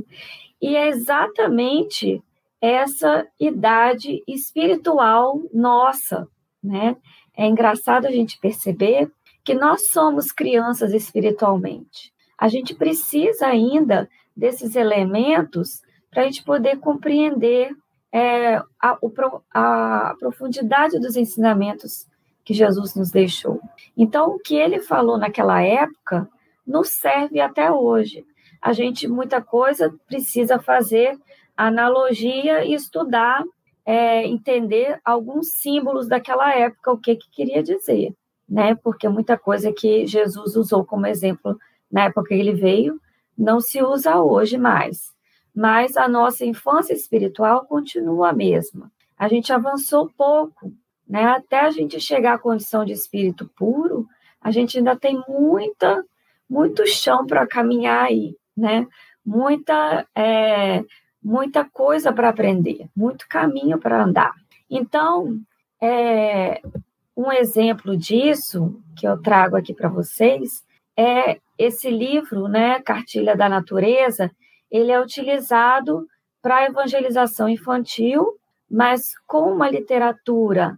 E 0.62 0.76
é 0.76 0.88
exatamente 0.88 2.24
essa 2.62 3.28
idade 3.40 4.24
espiritual 4.28 5.42
nossa. 5.54 6.28
Né? 6.64 6.96
É 7.36 7.46
engraçado 7.46 8.06
a 8.06 8.12
gente 8.12 8.40
perceber 8.40 9.12
que 9.44 9.54
nós 9.54 9.90
somos 9.90 10.32
crianças 10.32 10.94
espiritualmente. 10.94 12.14
A 12.38 12.48
gente 12.48 12.74
precisa 12.74 13.48
ainda 13.48 14.10
desses 14.36 14.76
elementos 14.76 15.82
para 16.10 16.24
a 16.24 16.26
gente 16.26 16.44
poder 16.44 16.78
compreender 16.80 17.72
é, 18.12 18.58
a, 18.80 18.98
a 19.54 20.16
profundidade 20.20 21.00
dos 21.00 21.16
ensinamentos 21.16 22.08
que 22.44 22.54
Jesus 22.54 22.96
nos 22.96 23.10
deixou. 23.10 23.60
Então, 23.98 24.32
o 24.32 24.40
que 24.40 24.56
ele 24.56 24.80
falou 24.80 25.18
naquela 25.18 25.62
época 25.62 26.30
nos 26.66 26.90
serve 26.90 27.40
até 27.40 27.72
hoje. 27.72 28.26
A 28.62 28.72
gente, 28.72 29.08
muita 29.08 29.42
coisa, 29.42 29.94
precisa 30.08 30.60
fazer 30.60 31.18
analogia 31.56 32.64
e 32.64 32.74
estudar, 32.74 33.44
é, 33.86 34.26
entender 34.26 35.00
alguns 35.04 35.52
símbolos 35.52 36.08
daquela 36.08 36.54
época, 36.56 36.92
o 36.92 36.98
que, 36.98 37.16
que 37.16 37.30
queria 37.30 37.62
dizer, 37.62 38.14
né? 38.48 38.76
Porque 38.76 39.08
muita 39.10 39.38
coisa 39.38 39.72
que 39.72 40.06
Jesus 40.08 40.56
usou 40.56 40.86
como 40.86 41.06
exemplo 41.06 41.58
na 41.92 42.06
época 42.06 42.30
que 42.30 42.34
ele 42.34 42.54
veio, 42.54 43.00
não 43.38 43.60
se 43.60 43.82
usa 43.82 44.22
hoje 44.22 44.58
mais 44.58 45.14
mas 45.54 45.96
a 45.96 46.08
nossa 46.08 46.46
infância 46.46 46.94
espiritual 46.94 47.66
continua 47.66 48.30
a 48.30 48.34
mesma. 48.34 48.92
A 49.18 49.28
gente 49.28 49.54
avançou 49.54 50.10
pouco, 50.18 50.74
né? 51.08 51.24
Até 51.26 51.60
a 51.60 51.70
gente 51.70 52.00
chegar 52.00 52.34
à 52.34 52.40
condição 52.40 52.84
de 52.84 52.94
espírito 52.94 53.50
puro, 53.56 54.08
a 54.42 54.50
gente 54.50 54.78
ainda 54.78 54.96
tem 54.96 55.22
muita, 55.28 56.04
muito 56.50 56.88
chão 56.88 57.26
para 57.26 57.46
caminhar 57.46 58.06
aí, 58.06 58.36
né? 58.58 58.88
Muita, 59.24 60.08
é, 60.16 60.84
muita 61.24 61.64
coisa 61.64 62.12
para 62.12 62.30
aprender, 62.30 62.88
muito 62.96 63.28
caminho 63.28 63.80
para 63.80 64.04
andar. 64.04 64.34
Então, 64.70 65.40
é, 65.82 66.62
um 67.16 67.32
exemplo 67.32 67.96
disso 67.96 68.82
que 68.96 69.08
eu 69.08 69.22
trago 69.22 69.56
aqui 69.56 69.74
para 69.74 69.90
vocês 69.90 70.64
é 70.98 71.40
esse 71.58 71.90
livro, 71.90 72.48
né, 72.48 72.80
Cartilha 72.82 73.36
da 73.36 73.48
Natureza, 73.48 74.32
ele 74.70 74.92
é 74.92 75.00
utilizado 75.00 76.08
para 76.42 76.66
evangelização 76.66 77.48
infantil, 77.48 78.38
mas 78.70 79.14
com 79.28 79.52
uma 79.52 79.70
literatura 79.70 80.78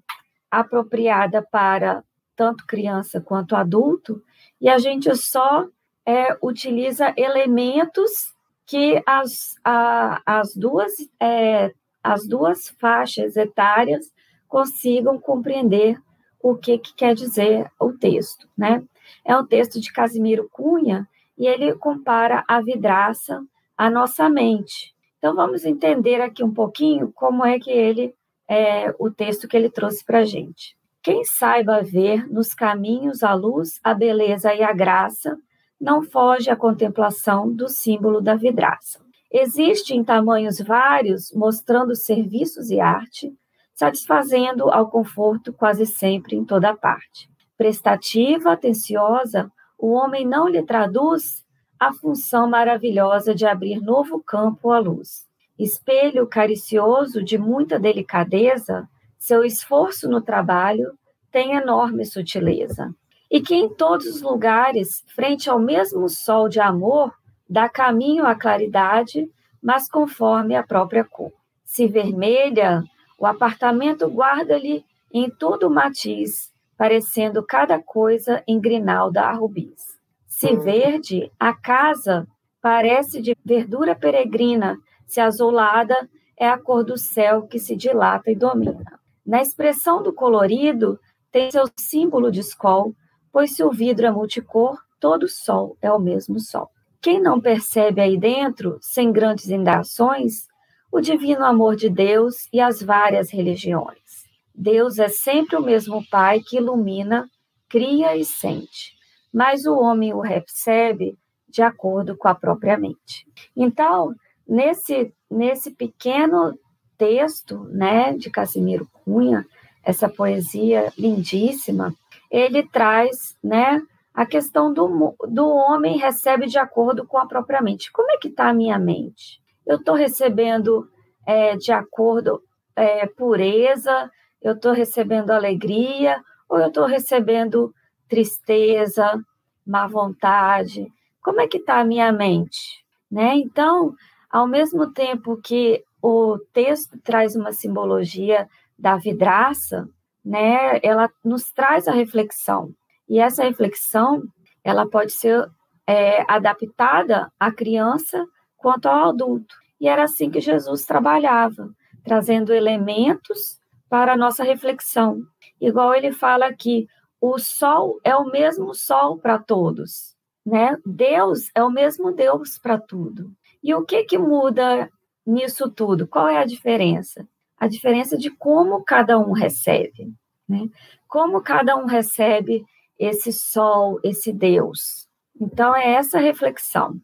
apropriada 0.51 1.41
para 1.41 2.03
tanto 2.35 2.65
criança 2.67 3.21
quanto 3.21 3.55
adulto, 3.55 4.21
e 4.59 4.69
a 4.69 4.77
gente 4.77 5.13
só 5.15 5.65
é, 6.05 6.37
utiliza 6.41 7.13
elementos 7.17 8.34
que 8.65 9.01
as, 9.05 9.55
a, 9.63 10.21
as, 10.25 10.55
duas, 10.55 10.93
é, 11.19 11.73
as 12.03 12.27
duas 12.27 12.69
faixas 12.79 13.35
etárias 13.35 14.13
consigam 14.47 15.19
compreender 15.19 16.01
o 16.41 16.55
que, 16.55 16.77
que 16.77 16.93
quer 16.93 17.13
dizer 17.13 17.71
o 17.79 17.93
texto. 17.93 18.47
Né? 18.57 18.83
É 19.23 19.37
um 19.37 19.45
texto 19.45 19.79
de 19.79 19.91
Casimiro 19.91 20.49
Cunha, 20.51 21.07
e 21.37 21.47
ele 21.47 21.73
compara 21.75 22.43
a 22.47 22.61
vidraça 22.61 23.43
à 23.77 23.89
nossa 23.89 24.29
mente. 24.29 24.93
Então 25.17 25.35
vamos 25.35 25.65
entender 25.65 26.21
aqui 26.21 26.43
um 26.43 26.53
pouquinho 26.53 27.11
como 27.13 27.45
é 27.45 27.59
que 27.59 27.71
ele 27.71 28.13
é 28.47 28.93
o 28.99 29.09
texto 29.09 29.47
que 29.47 29.57
ele 29.57 29.69
trouxe 29.69 30.05
para 30.05 30.19
a 30.19 30.25
gente. 30.25 30.77
Quem 31.01 31.23
saiba 31.23 31.81
ver 31.81 32.27
nos 32.31 32.53
caminhos 32.53 33.23
a 33.23 33.33
luz, 33.33 33.79
a 33.83 33.93
beleza 33.93 34.53
e 34.53 34.63
a 34.63 34.71
graça, 34.71 35.37
não 35.79 36.01
foge 36.01 36.49
à 36.49 36.55
contemplação 36.55 37.51
do 37.51 37.67
símbolo 37.67 38.21
da 38.21 38.35
vidraça. 38.35 38.99
Existe 39.31 39.93
em 39.93 40.03
tamanhos 40.03 40.59
vários, 40.59 41.31
mostrando 41.33 41.95
serviços 41.95 42.69
e 42.69 42.79
arte, 42.79 43.33
satisfazendo 43.73 44.69
ao 44.69 44.89
conforto 44.89 45.51
quase 45.51 45.85
sempre 45.85 46.35
em 46.35 46.45
toda 46.45 46.75
parte. 46.75 47.29
Prestativa, 47.57 48.53
atenciosa, 48.53 49.51
o 49.77 49.91
homem 49.91 50.25
não 50.25 50.47
lhe 50.47 50.63
traduz 50.63 51.43
a 51.79 51.91
função 51.93 52.49
maravilhosa 52.49 53.35
de 53.35 53.45
abrir 53.45 53.81
novo 53.81 54.23
campo 54.23 54.71
à 54.71 54.79
luz. 54.79 55.27
Espelho 55.59 56.27
caricioso 56.27 57.23
de 57.23 57.37
muita 57.37 57.79
delicadeza, 57.79 58.87
seu 59.17 59.43
esforço 59.43 60.09
no 60.09 60.21
trabalho 60.21 60.97
tem 61.31 61.53
enorme 61.53 62.05
sutileza. 62.05 62.93
E 63.29 63.41
que 63.41 63.55
em 63.55 63.67
todos 63.67 64.05
os 64.07 64.21
lugares, 64.21 65.03
frente 65.15 65.49
ao 65.49 65.59
mesmo 65.59 66.07
sol 66.07 66.47
de 66.47 66.59
amor, 66.59 67.13
dá 67.49 67.67
caminho 67.67 68.25
à 68.25 68.35
claridade, 68.35 69.29
mas 69.61 69.89
conforme 69.89 70.55
a 70.55 70.63
própria 70.63 71.03
cor. 71.03 71.31
Se 71.63 71.87
vermelha, 71.87 72.83
o 73.17 73.25
apartamento 73.25 74.07
guarda-lhe 74.07 74.85
em 75.11 75.29
todo 75.29 75.67
o 75.67 75.69
matiz, 75.69 76.53
parecendo 76.77 77.43
cada 77.43 77.81
coisa 77.81 78.43
em 78.47 78.59
grinalda 78.59 79.21
a 79.21 79.33
rubis. 79.33 79.97
Se 80.27 80.55
verde, 80.55 81.31
a 81.39 81.53
casa 81.53 82.27
parece 82.61 83.21
de 83.21 83.35
verdura 83.43 83.95
peregrina, 83.95 84.77
se 85.07 85.21
azulada, 85.21 86.09
é 86.37 86.49
a 86.49 86.57
cor 86.57 86.83
do 86.83 86.97
céu 86.97 87.43
que 87.43 87.57
se 87.57 87.75
dilata 87.75 88.29
e 88.29 88.35
domina. 88.35 88.99
Na 89.25 89.41
expressão 89.41 90.03
do 90.03 90.13
colorido, 90.13 90.99
tem 91.31 91.49
seu 91.49 91.63
símbolo 91.79 92.29
de 92.29 92.41
escol, 92.41 92.93
pois 93.35 93.53
se 93.53 93.61
o 93.61 93.69
vidro 93.69 94.05
é 94.05 94.11
multicor, 94.11 94.77
todo 94.97 95.27
sol 95.27 95.75
é 95.81 95.91
o 95.91 95.99
mesmo 95.99 96.39
sol. 96.39 96.69
Quem 97.01 97.21
não 97.21 97.41
percebe 97.41 97.99
aí 97.99 98.17
dentro, 98.17 98.79
sem 98.81 99.11
grandes 99.11 99.49
indagações, 99.49 100.47
o 100.89 101.01
divino 101.01 101.43
amor 101.43 101.75
de 101.75 101.89
Deus 101.89 102.47
e 102.53 102.61
as 102.61 102.81
várias 102.81 103.29
religiões? 103.29 104.23
Deus 104.55 104.99
é 104.99 105.09
sempre 105.09 105.57
o 105.57 105.61
mesmo 105.61 106.01
Pai 106.09 106.39
que 106.47 106.55
ilumina, 106.55 107.27
cria 107.67 108.15
e 108.15 108.23
sente, 108.23 108.93
mas 109.33 109.65
o 109.65 109.77
homem 109.77 110.13
o 110.13 110.21
recebe 110.21 111.17
de 111.49 111.61
acordo 111.61 112.15
com 112.15 112.29
a 112.29 112.35
própria 112.35 112.77
mente. 112.77 113.27
Então, 113.53 114.15
nesse, 114.47 115.13
nesse 115.29 115.71
pequeno 115.71 116.57
texto 116.97 117.65
né, 117.65 118.13
de 118.13 118.29
Casimiro 118.29 118.87
Cunha, 119.03 119.45
essa 119.83 120.07
poesia 120.07 120.93
lindíssima, 120.97 121.93
ele 122.35 122.67
traz 122.67 123.37
né, 123.41 123.81
a 124.13 124.25
questão 124.25 124.73
do, 124.73 125.15
do 125.29 125.47
homem 125.47 125.97
recebe 125.97 126.47
de 126.47 126.59
acordo 126.59 127.07
com 127.07 127.17
a 127.17 127.25
própria 127.25 127.61
mente. 127.61 127.89
Como 127.93 128.11
é 128.11 128.17
que 128.17 128.27
está 128.27 128.49
a 128.49 128.53
minha 128.53 128.77
mente? 128.77 129.41
Eu 129.65 129.77
estou 129.77 129.95
recebendo 129.95 130.89
é, 131.25 131.55
de 131.55 131.71
acordo 131.71 132.43
é, 132.75 133.07
pureza, 133.07 134.11
eu 134.41 134.51
estou 134.51 134.73
recebendo 134.73 135.31
alegria 135.31 136.21
ou 136.49 136.59
eu 136.59 136.67
estou 136.67 136.85
recebendo 136.85 137.73
tristeza, 138.09 139.17
má 139.65 139.87
vontade? 139.87 140.91
Como 141.23 141.39
é 141.39 141.47
que 141.47 141.57
está 141.57 141.79
a 141.79 141.85
minha 141.85 142.11
mente? 142.11 142.83
Né? 143.09 143.37
Então, 143.37 143.95
ao 144.29 144.45
mesmo 144.45 144.91
tempo 144.91 145.39
que 145.41 145.81
o 146.01 146.37
texto 146.51 146.99
traz 147.01 147.33
uma 147.33 147.53
simbologia 147.53 148.45
da 148.77 148.97
vidraça, 148.97 149.87
né, 150.25 150.79
ela 150.81 151.09
nos 151.23 151.51
traz 151.51 151.87
a 151.87 151.91
reflexão. 151.91 152.73
E 153.07 153.19
essa 153.19 153.43
reflexão, 153.43 154.23
ela 154.63 154.89
pode 154.89 155.11
ser 155.11 155.47
é, 155.85 156.25
adaptada 156.27 157.31
à 157.39 157.51
criança 157.51 158.25
quanto 158.57 158.87
ao 158.87 159.09
adulto. 159.09 159.55
E 159.79 159.87
era 159.87 160.03
assim 160.03 160.31
que 160.31 160.41
Jesus 160.41 160.83
trabalhava, 160.85 161.69
trazendo 162.03 162.51
elementos 162.51 163.59
para 163.87 164.13
a 164.13 164.17
nossa 164.17 164.43
reflexão. 164.43 165.21
Igual 165.61 165.93
ele 165.93 166.11
fala 166.11 166.47
aqui, 166.47 166.87
o 167.21 167.37
sol 167.37 167.99
é 168.03 168.15
o 168.15 168.25
mesmo 168.25 168.73
sol 168.73 169.19
para 169.19 169.37
todos, 169.37 170.15
né? 170.45 170.77
Deus 170.85 171.49
é 171.53 171.63
o 171.63 171.69
mesmo 171.69 172.11
Deus 172.11 172.57
para 172.57 172.79
tudo. 172.79 173.31
E 173.63 173.73
o 173.75 173.85
que 173.85 174.03
que 174.03 174.17
muda 174.17 174.89
nisso 175.25 175.69
tudo? 175.69 176.07
Qual 176.07 176.27
é 176.27 176.37
a 176.37 176.45
diferença? 176.45 177.27
A 177.65 177.67
diferença 177.67 178.15
de 178.15 178.29
como 178.29 178.83
cada 178.83 179.17
um 179.17 179.31
recebe, 179.31 180.13
né? 180.47 180.69
Como 181.07 181.41
cada 181.41 181.75
um 181.75 181.85
recebe 181.87 182.63
esse 182.99 183.33
sol, 183.33 183.99
esse 184.03 184.31
Deus. 184.31 185.07
Então, 185.41 185.75
é 185.75 185.93
essa 185.93 186.19
reflexão. 186.19 187.01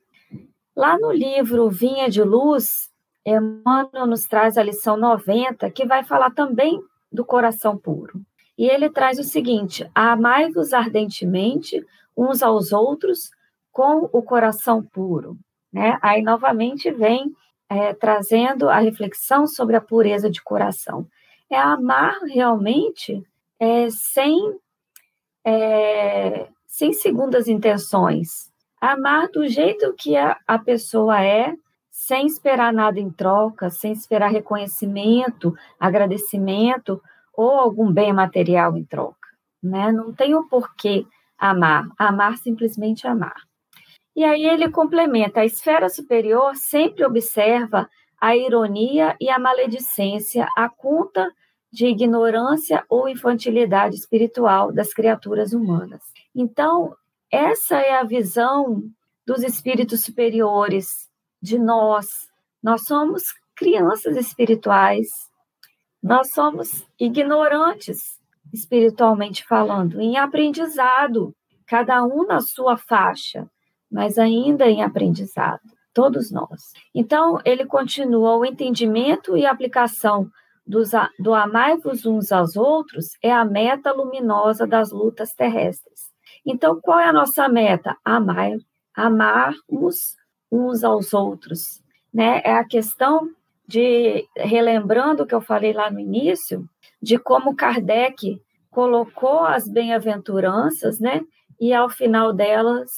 Lá 0.76 1.00
no 1.00 1.12
livro 1.12 1.68
Vinha 1.68 2.08
de 2.08 2.22
Luz, 2.22 2.92
Emmanuel 3.26 4.06
nos 4.06 4.28
traz 4.28 4.56
a 4.56 4.62
lição 4.62 4.96
90, 4.96 5.68
que 5.72 5.84
vai 5.84 6.04
falar 6.04 6.30
também 6.30 6.80
do 7.12 7.26
coração 7.26 7.76
puro. 7.76 8.22
E 8.56 8.68
ele 8.70 8.88
traz 8.88 9.18
o 9.18 9.24
seguinte: 9.24 9.90
amai-vos 9.96 10.74
ardentemente 10.74 11.84
uns 12.16 12.44
aos 12.44 12.72
outros 12.72 13.32
com 13.72 14.08
o 14.14 14.22
coração 14.22 14.84
puro. 14.84 15.40
Né? 15.74 15.98
Aí, 16.04 16.22
novamente, 16.22 16.92
vem 16.92 17.34
é, 17.72 17.94
trazendo 17.94 18.70
a 18.70 18.80
reflexão 18.80 19.48
sobre 19.48 19.78
a 19.78 19.82
pureza 19.82 20.30
de 20.30 20.44
coração. 20.44 21.08
É 21.50 21.58
amar 21.58 22.20
realmente 22.24 23.24
é, 23.58 23.90
sem 23.90 24.60
é, 25.46 26.50
sem 26.68 26.92
segundas 26.92 27.48
intenções. 27.48 28.52
Amar 28.82 29.30
do 29.30 29.48
jeito 29.48 29.94
que 29.98 30.18
a, 30.18 30.38
a 30.46 30.60
pessoa 30.60 31.24
é, 31.24 31.56
sem 31.90 32.28
esperar 32.28 32.74
nada 32.74 33.00
em 33.00 33.10
troca, 33.10 33.70
sem 33.70 33.94
esperar 33.94 34.30
reconhecimento, 34.30 35.56
agradecimento 35.80 37.02
ou 37.34 37.52
algum 37.52 37.90
bem 37.90 38.12
material 38.12 38.76
em 38.76 38.84
troca. 38.84 39.30
Né? 39.64 39.94
Não 39.94 40.12
tem 40.12 40.36
o 40.36 40.46
porquê 40.50 41.06
amar, 41.38 41.88
amar 41.98 42.38
simplesmente 42.38 43.08
amar. 43.08 43.51
E 44.16 44.24
aí 44.24 44.46
ele 44.46 44.70
complementa: 44.70 45.42
a 45.42 45.46
esfera 45.46 45.90
superior 45.90 46.56
sempre 46.56 47.06
observa 47.06 47.90
a 48.20 48.36
ironia 48.36 49.16
e 49.20 49.30
a 49.30 49.40
maledicência 49.40 50.48
a 50.56 50.70
conta 50.70 51.32
de 51.72 51.88
ignorância 51.88 52.86
ou 52.90 53.08
infantilidade 53.08 53.96
espiritual 53.96 54.72
das 54.72 54.94
criaturas 54.94 55.54
humanas. 55.54 56.02
Então, 56.36 56.96
essa 57.32 57.78
é 57.78 57.94
a 57.94 58.04
visão 58.04 58.84
dos 59.26 59.42
espíritos 59.42 60.04
superiores 60.04 61.10
de 61.42 61.58
nós. 61.58 62.30
Nós 62.62 62.84
somos 62.84 63.34
crianças 63.56 64.18
espirituais. 64.18 65.08
Nós 66.04 66.32
somos 66.32 66.86
ignorantes 67.00 68.20
espiritualmente 68.52 69.46
falando, 69.46 70.02
em 70.02 70.18
aprendizado, 70.18 71.34
cada 71.66 72.04
um 72.04 72.26
na 72.26 72.42
sua 72.42 72.76
faixa, 72.76 73.50
mas 73.92 74.18
ainda 74.18 74.66
em 74.66 74.82
aprendizado, 74.82 75.62
todos 75.94 76.32
nós. 76.32 76.72
Então, 76.96 77.40
ele 77.44 77.66
continua 77.66 78.38
o 78.38 78.46
entendimento 78.46 79.36
e 79.36 79.46
aplicação 79.46 80.30
dos, 80.66 80.92
do 81.20 81.34
amai-vos 81.34 82.06
uns 82.06 82.32
aos 82.32 82.56
outros 82.56 83.10
é 83.22 83.32
a 83.32 83.44
meta 83.44 83.92
luminosa 83.92 84.66
das 84.66 84.92
lutas 84.92 85.34
terrestres. 85.34 86.12
Então, 86.46 86.80
qual 86.80 87.00
é 87.00 87.08
a 87.08 87.14
nossa 87.14 87.48
meta? 87.50 87.98
Amar, 88.06 88.52
amarmos 88.96 90.16
uns 90.52 90.84
aos 90.84 91.14
outros. 91.14 91.82
Né? 92.14 92.42
É 92.44 92.54
a 92.54 92.66
questão 92.66 93.30
de, 93.68 94.26
relembrando 94.36 95.24
o 95.24 95.26
que 95.26 95.36
eu 95.36 95.42
falei 95.42 95.74
lá 95.74 95.90
no 95.90 96.00
início, 96.00 96.68
de 97.02 97.18
como 97.18 97.56
Kardec 97.56 98.42
colocou 98.70 99.42
as 99.42 99.68
bem-aventuranças, 99.68 101.00
né? 101.00 101.22
E 101.60 101.74
ao 101.74 101.90
final 101.90 102.34
delas, 102.34 102.90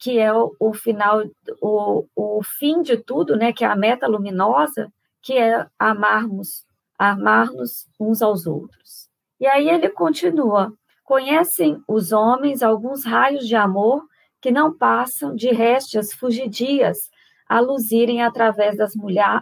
que 0.00 0.18
é 0.18 0.32
o, 0.32 0.56
o 0.58 0.72
final, 0.72 1.22
o, 1.60 2.06
o 2.16 2.42
fim 2.42 2.82
de 2.82 2.96
tudo, 2.96 3.36
né? 3.36 3.52
Que 3.52 3.64
é 3.64 3.68
a 3.68 3.76
meta 3.76 4.08
luminosa, 4.08 4.90
que 5.22 5.36
é 5.36 5.66
amarmos 5.78 6.64
amar-nos 6.98 7.86
uns 7.98 8.20
aos 8.20 8.46
outros. 8.46 9.08
E 9.38 9.46
aí 9.46 9.68
ele 9.68 9.88
continua: 9.88 10.72
conhecem 11.04 11.82
os 11.86 12.12
homens 12.12 12.62
alguns 12.62 13.04
raios 13.04 13.46
de 13.46 13.56
amor 13.56 14.04
que 14.40 14.50
não 14.50 14.76
passam 14.76 15.34
de 15.34 15.50
réstias 15.50 16.12
fugidias 16.12 17.10
a 17.48 17.60
luzirem 17.60 18.22
através 18.22 18.76
das 18.76 18.94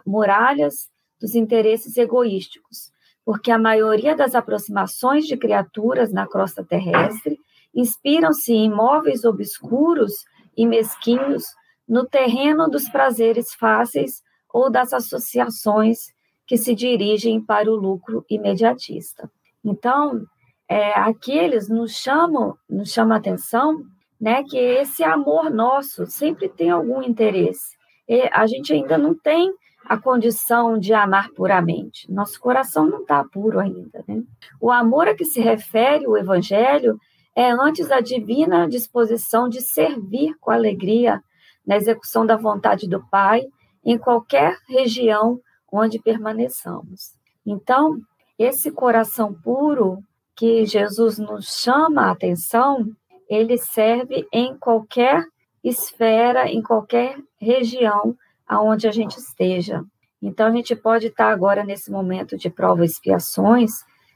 muralhas 0.06 0.88
dos 1.20 1.34
interesses 1.34 1.96
egoísticos, 1.96 2.90
porque 3.24 3.50
a 3.50 3.58
maioria 3.58 4.16
das 4.16 4.34
aproximações 4.34 5.26
de 5.26 5.36
criaturas 5.36 6.12
na 6.12 6.26
crosta 6.26 6.64
terrestre 6.64 7.38
inspiram-se 7.74 8.52
em 8.52 8.70
móveis 8.70 9.24
obscuros 9.24 10.24
e 10.58 10.66
mesquinhos 10.66 11.44
no 11.88 12.04
terreno 12.04 12.68
dos 12.68 12.88
prazeres 12.88 13.54
fáceis 13.54 14.22
ou 14.52 14.68
das 14.68 14.92
associações 14.92 16.12
que 16.44 16.56
se 16.56 16.74
dirigem 16.74 17.40
para 17.40 17.70
o 17.70 17.76
lucro 17.76 18.24
imediatista. 18.28 19.30
Então, 19.64 20.26
é, 20.68 20.92
aqui 20.98 21.32
eles 21.32 21.68
nos 21.68 21.92
chamam, 21.92 22.56
nos 22.68 22.90
chamam 22.90 23.14
a 23.14 23.18
atenção, 23.18 23.84
né, 24.20 24.42
que 24.42 24.58
esse 24.58 25.04
amor 25.04 25.48
nosso 25.48 26.06
sempre 26.06 26.48
tem 26.48 26.70
algum 26.70 27.02
interesse. 27.02 27.76
E 28.08 28.28
a 28.32 28.46
gente 28.46 28.72
ainda 28.72 28.98
não 28.98 29.14
tem 29.14 29.52
a 29.84 29.96
condição 29.96 30.78
de 30.78 30.92
amar 30.92 31.30
puramente. 31.30 32.10
Nosso 32.10 32.40
coração 32.40 32.86
não 32.86 33.02
está 33.02 33.22
puro 33.24 33.60
ainda. 33.60 34.04
Né? 34.08 34.22
O 34.60 34.72
amor 34.72 35.06
a 35.06 35.14
que 35.14 35.24
se 35.24 35.40
refere 35.40 36.06
o 36.06 36.16
Evangelho 36.16 36.98
é 37.38 37.52
antes 37.52 37.88
a 37.92 38.00
divina 38.00 38.68
disposição 38.68 39.48
de 39.48 39.60
servir 39.60 40.34
com 40.40 40.50
alegria 40.50 41.22
na 41.64 41.76
execução 41.76 42.26
da 42.26 42.34
vontade 42.34 42.88
do 42.88 43.00
Pai 43.08 43.46
em 43.84 43.96
qualquer 43.96 44.58
região 44.68 45.40
onde 45.70 46.00
permaneçamos. 46.00 47.12
Então, 47.46 47.96
esse 48.36 48.72
coração 48.72 49.32
puro 49.32 50.02
que 50.34 50.66
Jesus 50.66 51.16
nos 51.16 51.60
chama 51.62 52.06
a 52.06 52.10
atenção, 52.10 52.84
ele 53.30 53.56
serve 53.56 54.26
em 54.32 54.58
qualquer 54.58 55.24
esfera, 55.62 56.48
em 56.48 56.60
qualquer 56.60 57.18
região 57.40 58.16
aonde 58.48 58.88
a 58.88 58.90
gente 58.90 59.16
esteja. 59.16 59.84
Então, 60.20 60.48
a 60.48 60.50
gente 60.50 60.74
pode 60.74 61.06
estar 61.06 61.30
agora 61.30 61.62
nesse 61.62 61.88
momento 61.88 62.36
de 62.36 62.50
prova 62.50 62.82
e 62.82 62.86
expiações, 62.86 63.70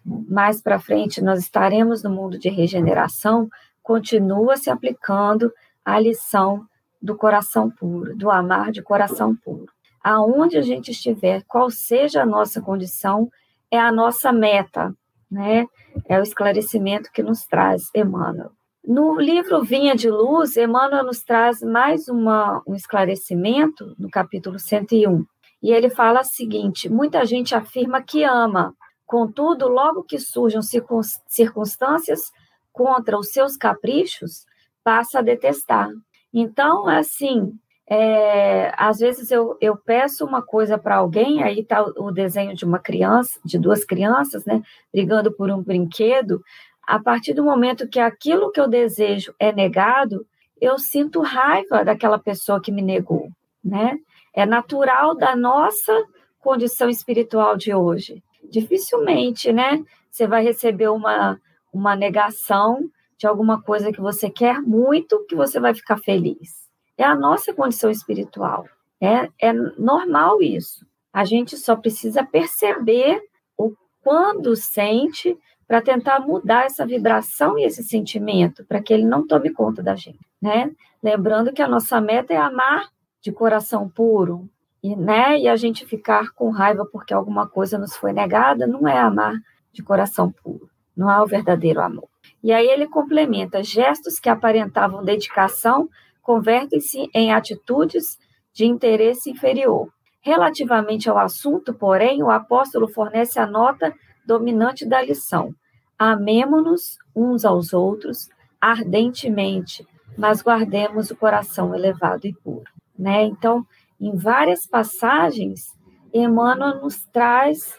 mais 0.04 0.60
para 0.60 0.78
frente 0.78 1.22
nós 1.22 1.40
estaremos 1.40 2.02
no 2.02 2.10
mundo 2.10 2.38
de 2.38 2.48
regeneração, 2.48 3.48
continua 3.82 4.56
se 4.56 4.70
aplicando 4.70 5.52
a 5.84 5.98
lição 5.98 6.64
do 7.00 7.16
coração 7.16 7.70
puro, 7.70 8.16
do 8.16 8.30
amar 8.30 8.70
de 8.70 8.82
coração 8.82 9.34
puro. 9.34 9.66
Aonde 10.02 10.56
a 10.56 10.62
gente 10.62 10.90
estiver, 10.90 11.42
qual 11.46 11.70
seja 11.70 12.22
a 12.22 12.26
nossa 12.26 12.60
condição, 12.60 13.30
é 13.70 13.78
a 13.78 13.90
nossa 13.90 14.32
meta, 14.32 14.94
né? 15.30 15.66
É 16.08 16.18
o 16.18 16.22
esclarecimento 16.22 17.10
que 17.12 17.22
nos 17.22 17.44
traz 17.46 17.88
Emmanuel. 17.94 18.50
No 18.84 19.18
livro 19.20 19.62
Vinha 19.62 19.94
de 19.94 20.10
Luz, 20.10 20.56
Emmanuel 20.56 21.04
nos 21.04 21.22
traz 21.22 21.62
mais 21.62 22.08
uma, 22.08 22.62
um 22.66 22.74
esclarecimento 22.74 23.94
no 23.98 24.10
capítulo 24.10 24.58
101. 24.58 25.24
E 25.62 25.70
ele 25.70 25.88
fala 25.88 26.20
o 26.20 26.24
seguinte: 26.24 26.88
muita 26.88 27.24
gente 27.24 27.54
afirma 27.54 28.02
que 28.02 28.24
ama, 28.24 28.74
contudo, 29.12 29.68
logo 29.68 30.02
que 30.02 30.18
surjam 30.18 30.62
circunstâncias 30.62 32.32
contra 32.72 33.18
os 33.18 33.28
seus 33.28 33.58
caprichos, 33.58 34.46
passa 34.82 35.18
a 35.18 35.22
detestar. 35.22 35.90
Então, 36.32 36.88
assim, 36.88 37.52
é, 37.86 38.72
às 38.74 39.00
vezes 39.00 39.30
eu, 39.30 39.54
eu 39.60 39.76
peço 39.76 40.24
uma 40.24 40.40
coisa 40.40 40.78
para 40.78 40.96
alguém, 40.96 41.42
aí 41.42 41.60
está 41.60 41.82
o 41.82 42.10
desenho 42.10 42.54
de 42.54 42.64
uma 42.64 42.78
criança, 42.78 43.38
de 43.44 43.58
duas 43.58 43.84
crianças, 43.84 44.46
né, 44.46 44.62
brigando 44.90 45.30
por 45.30 45.50
um 45.50 45.62
brinquedo 45.62 46.42
a 46.86 46.98
partir 46.98 47.34
do 47.34 47.44
momento 47.44 47.86
que 47.86 48.00
aquilo 48.00 48.50
que 48.50 48.58
eu 48.58 48.66
desejo 48.66 49.34
é 49.38 49.52
negado, 49.52 50.26
eu 50.58 50.78
sinto 50.78 51.20
raiva 51.20 51.84
daquela 51.84 52.18
pessoa 52.18 52.62
que 52.62 52.72
me 52.72 52.80
negou, 52.80 53.28
né? 53.62 53.98
É 54.34 54.46
natural 54.46 55.14
da 55.14 55.36
nossa 55.36 55.92
condição 56.40 56.88
espiritual 56.88 57.58
de 57.58 57.74
hoje. 57.74 58.22
Dificilmente, 58.52 59.50
né? 59.50 59.82
Você 60.10 60.26
vai 60.26 60.44
receber 60.44 60.88
uma, 60.88 61.40
uma 61.72 61.96
negação 61.96 62.90
de 63.16 63.26
alguma 63.26 63.62
coisa 63.62 63.90
que 63.90 64.00
você 64.00 64.28
quer 64.28 64.60
muito, 64.60 65.24
que 65.26 65.34
você 65.34 65.58
vai 65.58 65.72
ficar 65.72 65.96
feliz. 65.96 66.68
É 66.98 67.04
a 67.04 67.14
nossa 67.14 67.54
condição 67.54 67.90
espiritual. 67.90 68.66
É, 69.00 69.30
é 69.40 69.52
normal 69.78 70.42
isso. 70.42 70.86
A 71.10 71.24
gente 71.24 71.56
só 71.56 71.74
precisa 71.74 72.22
perceber 72.24 73.22
o 73.56 73.72
quando 74.02 74.54
sente 74.54 75.36
para 75.66 75.80
tentar 75.80 76.20
mudar 76.20 76.66
essa 76.66 76.84
vibração 76.84 77.58
e 77.58 77.64
esse 77.64 77.82
sentimento, 77.82 78.64
para 78.66 78.82
que 78.82 78.92
ele 78.92 79.06
não 79.06 79.26
tome 79.26 79.50
conta 79.50 79.82
da 79.82 79.96
gente, 79.96 80.20
né? 80.40 80.70
Lembrando 81.02 81.52
que 81.52 81.62
a 81.62 81.68
nossa 81.68 82.00
meta 82.00 82.34
é 82.34 82.36
amar 82.36 82.90
de 83.22 83.32
coração 83.32 83.88
puro, 83.88 84.46
e, 84.82 84.96
né? 84.96 85.38
E 85.38 85.48
a 85.48 85.56
gente 85.56 85.86
ficar 85.86 86.30
com 86.32 86.50
raiva 86.50 86.84
porque 86.90 87.14
alguma 87.14 87.46
coisa 87.46 87.78
nos 87.78 87.96
foi 87.96 88.12
negada, 88.12 88.66
não 88.66 88.88
é 88.88 88.98
amar 88.98 89.34
de 89.72 89.82
coração 89.82 90.30
puro, 90.30 90.68
não 90.96 91.10
é 91.10 91.20
o 91.20 91.26
verdadeiro 91.26 91.80
amor. 91.80 92.08
E 92.42 92.52
aí 92.52 92.66
ele 92.66 92.88
complementa: 92.88 93.62
gestos 93.62 94.18
que 94.18 94.28
aparentavam 94.28 95.04
dedicação 95.04 95.88
convertem-se 96.20 97.08
em 97.14 97.32
atitudes 97.32 98.18
de 98.52 98.64
interesse 98.64 99.30
inferior. 99.30 99.88
Relativamente 100.20 101.10
ao 101.10 101.18
assunto, 101.18 101.74
porém, 101.74 102.22
o 102.22 102.30
apóstolo 102.30 102.86
fornece 102.86 103.40
a 103.40 103.46
nota 103.46 103.92
dominante 104.24 104.86
da 104.86 105.02
lição. 105.02 105.52
Amemo-nos 105.98 106.96
uns 107.14 107.44
aos 107.44 107.72
outros 107.72 108.28
ardentemente, 108.60 109.84
mas 110.16 110.40
guardemos 110.40 111.10
o 111.10 111.16
coração 111.16 111.74
elevado 111.74 112.26
e 112.26 112.32
puro. 112.32 112.70
Né? 112.96 113.24
Então, 113.24 113.66
em 114.02 114.16
várias 114.16 114.66
passagens, 114.66 115.78
Emmanuel 116.12 116.80
nos 116.80 117.04
traz, 117.06 117.78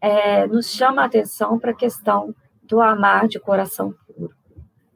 é, 0.00 0.46
nos 0.46 0.70
chama 0.70 1.02
a 1.02 1.06
atenção 1.06 1.58
para 1.58 1.70
a 1.70 1.76
questão 1.76 2.34
do 2.62 2.80
amar 2.80 3.26
de 3.26 3.40
coração 3.40 3.94
puro. 4.06 4.34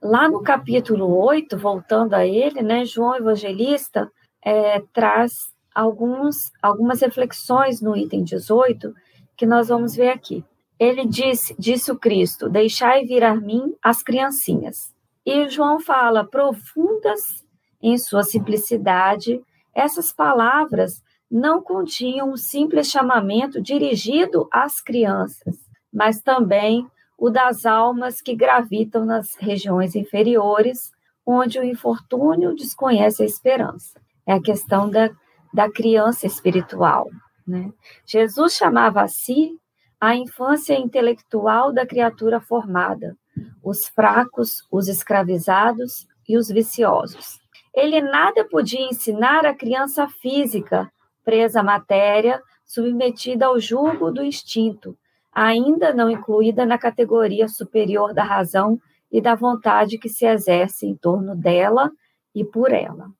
Lá 0.02 0.28
no 0.28 0.42
capítulo 0.42 1.16
8, 1.16 1.56
voltando 1.56 2.14
a 2.14 2.26
ele, 2.26 2.62
né, 2.62 2.84
João 2.84 3.16
Evangelista 3.16 4.10
é, 4.44 4.80
traz 4.92 5.32
alguns, 5.74 6.52
algumas 6.62 7.00
reflexões 7.00 7.80
no 7.80 7.96
item 7.96 8.22
18 8.22 8.94
que 9.36 9.46
nós 9.46 9.68
vamos 9.68 9.96
ver 9.96 10.10
aqui. 10.10 10.44
Ele 10.78 11.06
disse, 11.06 11.56
disse 11.58 11.90
o 11.90 11.98
Cristo: 11.98 12.48
Deixai 12.48 13.04
vir 13.04 13.24
a 13.24 13.34
mim 13.34 13.74
as 13.82 14.02
criancinhas. 14.02 14.94
E 15.24 15.48
João 15.48 15.80
fala, 15.80 16.24
profundas 16.24 17.44
em 17.82 17.96
sua 17.98 18.22
simplicidade, 18.22 19.42
essas 19.76 20.10
palavras 20.10 21.02
não 21.30 21.60
continham 21.60 22.30
um 22.30 22.36
simples 22.36 22.90
chamamento 22.90 23.60
dirigido 23.60 24.48
às 24.50 24.80
crianças, 24.80 25.56
mas 25.92 26.22
também 26.22 26.86
o 27.18 27.28
das 27.28 27.66
almas 27.66 28.22
que 28.22 28.34
gravitam 28.34 29.04
nas 29.04 29.36
regiões 29.36 29.94
inferiores, 29.94 30.90
onde 31.26 31.58
o 31.58 31.64
infortúnio 31.64 32.54
desconhece 32.54 33.22
a 33.22 33.26
esperança. 33.26 34.00
É 34.26 34.32
a 34.32 34.42
questão 34.42 34.88
da, 34.88 35.10
da 35.52 35.70
criança 35.70 36.26
espiritual. 36.26 37.08
Né? 37.46 37.70
Jesus 38.06 38.54
chamava 38.54 39.02
a 39.02 39.08
si 39.08 39.58
a 40.00 40.14
infância 40.14 40.78
intelectual 40.78 41.72
da 41.72 41.86
criatura 41.86 42.40
formada, 42.40 43.16
os 43.62 43.88
fracos, 43.88 44.66
os 44.70 44.88
escravizados 44.88 46.06
e 46.28 46.36
os 46.36 46.48
viciosos. 46.48 47.40
Ele 47.76 48.00
nada 48.00 48.42
podia 48.42 48.88
ensinar 48.88 49.44
à 49.44 49.54
criança 49.54 50.08
física, 50.08 50.90
presa 51.22 51.60
à 51.60 51.62
matéria, 51.62 52.42
submetida 52.64 53.46
ao 53.46 53.60
jugo 53.60 54.10
do 54.10 54.24
instinto, 54.24 54.96
ainda 55.30 55.92
não 55.92 56.10
incluída 56.10 56.64
na 56.64 56.78
categoria 56.78 57.46
superior 57.46 58.14
da 58.14 58.24
razão 58.24 58.80
e 59.12 59.20
da 59.20 59.34
vontade 59.34 59.98
que 59.98 60.08
se 60.08 60.24
exerce 60.24 60.86
em 60.86 60.96
torno 60.96 61.36
dela 61.36 61.92
e 62.34 62.42
por 62.42 62.72
ela. 62.72 63.10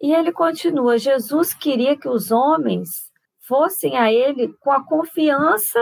E 0.00 0.14
ele 0.14 0.32
continua: 0.32 0.96
Jesus 0.96 1.52
queria 1.52 1.94
que 1.94 2.08
os 2.08 2.30
homens 2.30 3.12
fossem 3.46 3.98
a 3.98 4.10
ele 4.10 4.48
com 4.60 4.72
a 4.72 4.82
confiança 4.82 5.78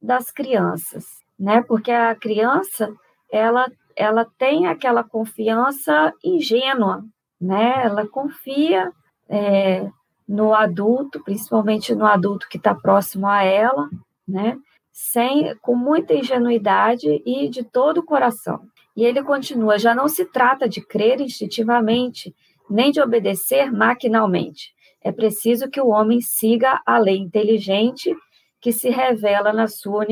das 0.00 0.30
crianças, 0.30 1.06
né? 1.38 1.62
Porque 1.62 1.90
a 1.90 2.14
criança, 2.14 2.92
ela, 3.32 3.66
ela 3.96 4.26
tem 4.38 4.66
aquela 4.66 5.02
confiança 5.02 6.12
ingênua, 6.22 7.02
né? 7.44 7.82
Ela 7.84 8.06
confia 8.06 8.90
é, 9.28 9.86
no 10.26 10.54
adulto, 10.54 11.22
principalmente 11.22 11.94
no 11.94 12.06
adulto 12.06 12.48
que 12.48 12.56
está 12.56 12.74
próximo 12.74 13.26
a 13.26 13.42
ela, 13.42 13.88
né? 14.26 14.58
Sem, 14.90 15.54
com 15.56 15.74
muita 15.74 16.14
ingenuidade 16.14 17.22
e 17.26 17.48
de 17.48 17.62
todo 17.62 17.98
o 17.98 18.04
coração. 18.04 18.62
E 18.96 19.04
ele 19.04 19.22
continua: 19.22 19.78
já 19.78 19.94
não 19.94 20.08
se 20.08 20.24
trata 20.24 20.68
de 20.68 20.80
crer 20.80 21.20
instintivamente, 21.20 22.34
nem 22.70 22.90
de 22.90 23.00
obedecer 23.00 23.70
maquinalmente. 23.70 24.72
É 25.02 25.12
preciso 25.12 25.68
que 25.68 25.80
o 25.80 25.88
homem 25.88 26.20
siga 26.22 26.80
a 26.86 26.96
lei 26.96 27.18
inteligente 27.18 28.16
que 28.58 28.72
se 28.72 28.88
revela 28.88 29.52
na 29.52 29.68
sua 29.68 30.06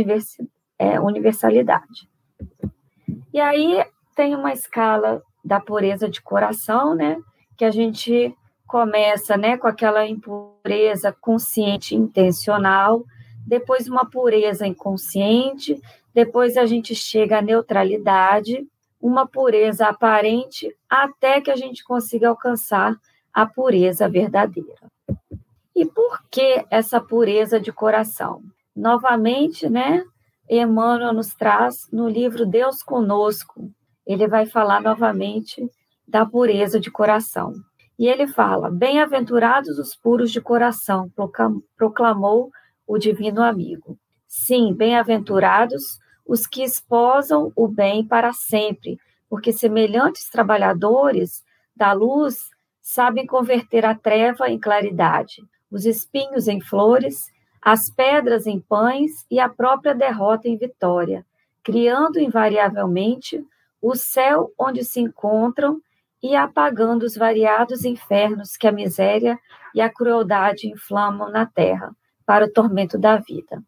é, 0.79 1.01
universalidade. 1.01 2.07
E 3.33 3.41
aí 3.41 3.83
tem 4.15 4.35
uma 4.35 4.53
escala 4.53 5.23
da 5.45 5.61
pureza 5.61 6.09
de 6.09 6.21
coração, 6.21 6.95
né? 6.95 7.21
Que 7.57 7.65
a 7.65 7.71
gente 7.71 8.35
começa, 8.67 9.37
né, 9.37 9.59
com 9.59 9.67
aquela 9.67 10.07
impureza 10.07 11.13
consciente 11.13 11.95
intencional, 11.95 13.05
depois 13.47 13.87
uma 13.87 14.09
pureza 14.09 14.67
inconsciente, 14.67 15.79
depois 16.15 16.57
a 16.57 16.65
gente 16.65 16.95
chega 16.95 17.39
à 17.39 17.43
neutralidade, 17.43 18.67
uma 18.99 19.27
pureza 19.27 19.89
aparente 19.89 20.75
até 20.89 21.41
que 21.41 21.51
a 21.51 21.57
gente 21.57 21.85
consiga 21.85 22.29
alcançar 22.29 22.97
a 23.33 23.45
pureza 23.45 24.09
verdadeira. 24.09 24.91
E 25.75 25.85
por 25.85 26.23
que 26.31 26.65
essa 26.71 27.01
pureza 27.01 27.59
de 27.59 27.73
coração? 27.73 28.43
Novamente, 28.75 29.69
né? 29.69 30.05
Emmanuel 30.49 31.13
nos 31.13 31.35
traz 31.35 31.89
no 31.93 32.09
livro 32.09 32.47
Deus 32.47 32.83
Conosco, 32.83 33.71
ele 34.07 34.27
vai 34.27 34.47
falar 34.47 34.81
novamente 34.81 35.71
da 36.07 36.27
pureza 36.27 36.79
de 36.79 36.91
coração. 36.91 37.55
E 37.99 38.07
ele 38.07 38.27
fala: 38.27 38.71
Bem-aventurados 38.71 39.79
os 39.79 39.95
puros 39.95 40.31
de 40.31 40.41
coração, 40.41 41.11
proclamou 41.77 42.51
o 42.87 42.99
divino 42.99 43.43
amigo. 43.43 43.99
Sim, 44.27 44.75
bem-aventurados 44.75 45.99
os 46.27 46.47
que 46.47 46.63
esposam 46.63 47.53
o 47.57 47.69
bem 47.69 48.07
para 48.07 48.33
sempre, 48.33 48.99
porque 49.29 49.53
semelhantes 49.53 50.29
trabalhadores 50.29 51.45
da 51.75 51.93
luz 51.93 52.51
sabem 52.81 53.27
converter 53.27 53.85
a 53.85 53.95
treva 53.95 54.49
em 54.51 54.59
claridade, 54.59 55.43
os 55.71 55.85
espinhos 55.87 56.49
em 56.49 56.61
flores, 56.61 57.27
as 57.61 57.91
pedras 57.91 58.47
em 58.47 58.61
pães 58.61 59.25
e 59.31 59.39
a 59.39 59.49
própria 59.49 59.95
derrota 59.95 60.49
em 60.49 60.57
vitória, 60.57 61.25
criando 61.63 62.19
invariavelmente 62.19 63.45
o 63.83 63.97
céu 63.97 64.53
onde 64.57 64.85
se 64.85 65.01
encontram 65.01 65.81
e 66.23 66.37
apagando 66.37 67.03
os 67.03 67.17
variados 67.17 67.85
infernos 67.85 68.57
que 68.57 68.69
a 68.69 68.73
miséria 68.73 69.37
e 69.75 69.81
a 69.81 69.91
crueldade 69.91 70.69
inflamam 70.69 71.31
na 71.31 71.45
terra 71.45 71.91
para 72.25 72.45
o 72.45 72.53
tormento 72.53 72.97
da 72.97 73.17
vida. 73.17 73.61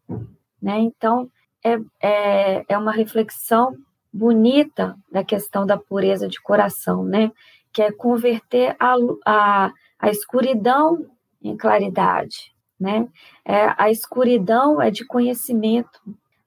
Né? 0.61 0.79
Então, 0.79 1.29
é, 1.63 1.77
é, 2.01 2.65
é 2.69 2.77
uma 2.77 2.93
reflexão 2.93 3.75
bonita 4.11 4.95
da 5.11 5.23
questão 5.23 5.65
da 5.65 5.77
pureza 5.77 6.29
de 6.29 6.41
coração, 6.41 7.03
né? 7.03 7.31
que 7.73 7.81
é 7.81 7.91
converter 7.91 8.73
a, 8.79 8.95
a, 9.25 9.71
a 9.99 10.09
escuridão 10.09 11.05
em 11.43 11.57
claridade. 11.57 12.55
Né? 12.79 13.07
É, 13.43 13.73
a 13.77 13.91
escuridão 13.91 14.81
é 14.81 14.89
de 14.89 15.05
conhecimento, 15.05 15.99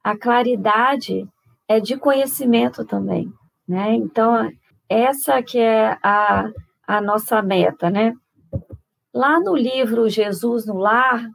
a 0.03 0.17
claridade 0.17 1.29
é 1.69 1.79
de 1.79 1.99
conhecimento 1.99 2.83
também. 2.87 3.31
Né? 3.69 3.95
Então, 3.95 4.51
essa 4.89 5.43
que 5.43 5.59
é 5.59 5.99
a, 6.03 6.51
a 6.87 7.01
nossa 7.01 7.43
meta. 7.43 7.91
Né? 7.91 8.15
Lá 9.13 9.39
no 9.39 9.55
livro 9.55 10.09
Jesus 10.09 10.67
no 10.67 10.79
Lar, 10.79 11.29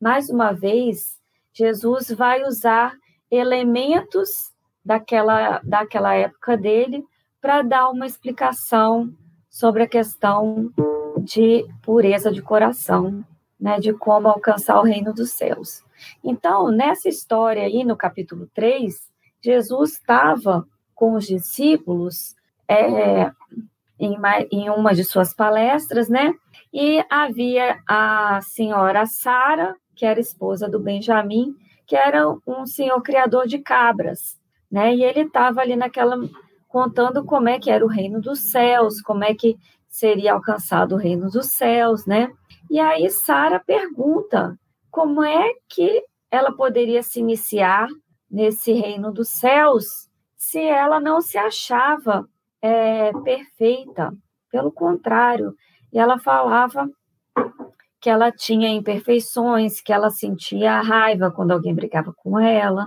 mais 0.00 0.28
uma 0.28 0.52
vez, 0.52 1.18
Jesus 1.52 2.10
vai 2.10 2.42
usar 2.42 2.94
elementos 3.30 4.52
daquela, 4.84 5.60
daquela 5.64 6.14
época 6.14 6.56
dele 6.56 7.04
para 7.40 7.62
dar 7.62 7.88
uma 7.88 8.06
explicação 8.06 9.12
sobre 9.48 9.84
a 9.84 9.88
questão 9.88 10.70
de 11.18 11.66
pureza 11.82 12.30
de 12.30 12.42
coração, 12.42 13.24
né, 13.58 13.78
de 13.78 13.92
como 13.92 14.28
alcançar 14.28 14.78
o 14.78 14.84
reino 14.84 15.14
dos 15.14 15.30
céus. 15.30 15.82
Então, 16.22 16.70
nessa 16.70 17.08
história 17.08 17.62
aí, 17.62 17.84
no 17.84 17.96
capítulo 17.96 18.48
3, 18.52 18.94
Jesus 19.40 19.92
estava 19.92 20.66
com 20.94 21.14
os 21.14 21.26
discípulos 21.26 22.34
é, 22.68 23.30
em, 23.98 24.16
em 24.50 24.70
uma 24.70 24.94
de 24.94 25.04
suas 25.04 25.34
palestras, 25.34 26.08
né? 26.08 26.32
E 26.72 27.04
havia 27.10 27.78
a 27.88 28.40
senhora 28.42 29.06
Sara, 29.06 29.76
que 29.94 30.04
era 30.04 30.20
esposa 30.20 30.68
do 30.68 30.80
Benjamim, 30.80 31.54
que 31.86 31.96
era 31.96 32.28
um 32.46 32.66
senhor 32.66 33.00
criador 33.02 33.46
de 33.46 33.58
cabras, 33.58 34.40
né? 34.70 34.94
E 34.94 35.04
ele 35.04 35.20
estava 35.20 35.60
ali 35.60 35.76
naquela 35.76 36.16
contando 36.68 37.24
como 37.24 37.48
é 37.48 37.58
que 37.58 37.70
era 37.70 37.84
o 37.84 37.88
reino 37.88 38.20
dos 38.20 38.50
céus, 38.50 39.00
como 39.00 39.22
é 39.22 39.32
que 39.32 39.56
seria 39.88 40.32
alcançado 40.32 40.96
o 40.96 40.98
reino 40.98 41.30
dos 41.30 41.52
céus, 41.52 42.04
né? 42.04 42.28
E 42.68 42.80
aí 42.80 43.08
Sara 43.10 43.60
pergunta 43.60 44.58
como 44.90 45.22
é 45.22 45.52
que 45.68 46.02
ela 46.30 46.50
poderia 46.50 47.02
se 47.02 47.20
iniciar 47.20 47.86
nesse 48.28 48.72
reino 48.72 49.12
dos 49.12 49.28
céus 49.28 50.08
se 50.44 50.60
ela 50.60 51.00
não 51.00 51.20
se 51.20 51.38
achava 51.38 52.28
é, 52.60 53.12
perfeita. 53.24 54.12
Pelo 54.50 54.70
contrário, 54.70 55.54
ela 55.92 56.18
falava 56.18 56.88
que 58.00 58.10
ela 58.10 58.30
tinha 58.30 58.68
imperfeições, 58.68 59.80
que 59.80 59.92
ela 59.92 60.10
sentia 60.10 60.80
raiva 60.80 61.30
quando 61.30 61.52
alguém 61.52 61.74
brigava 61.74 62.12
com 62.12 62.38
ela, 62.38 62.86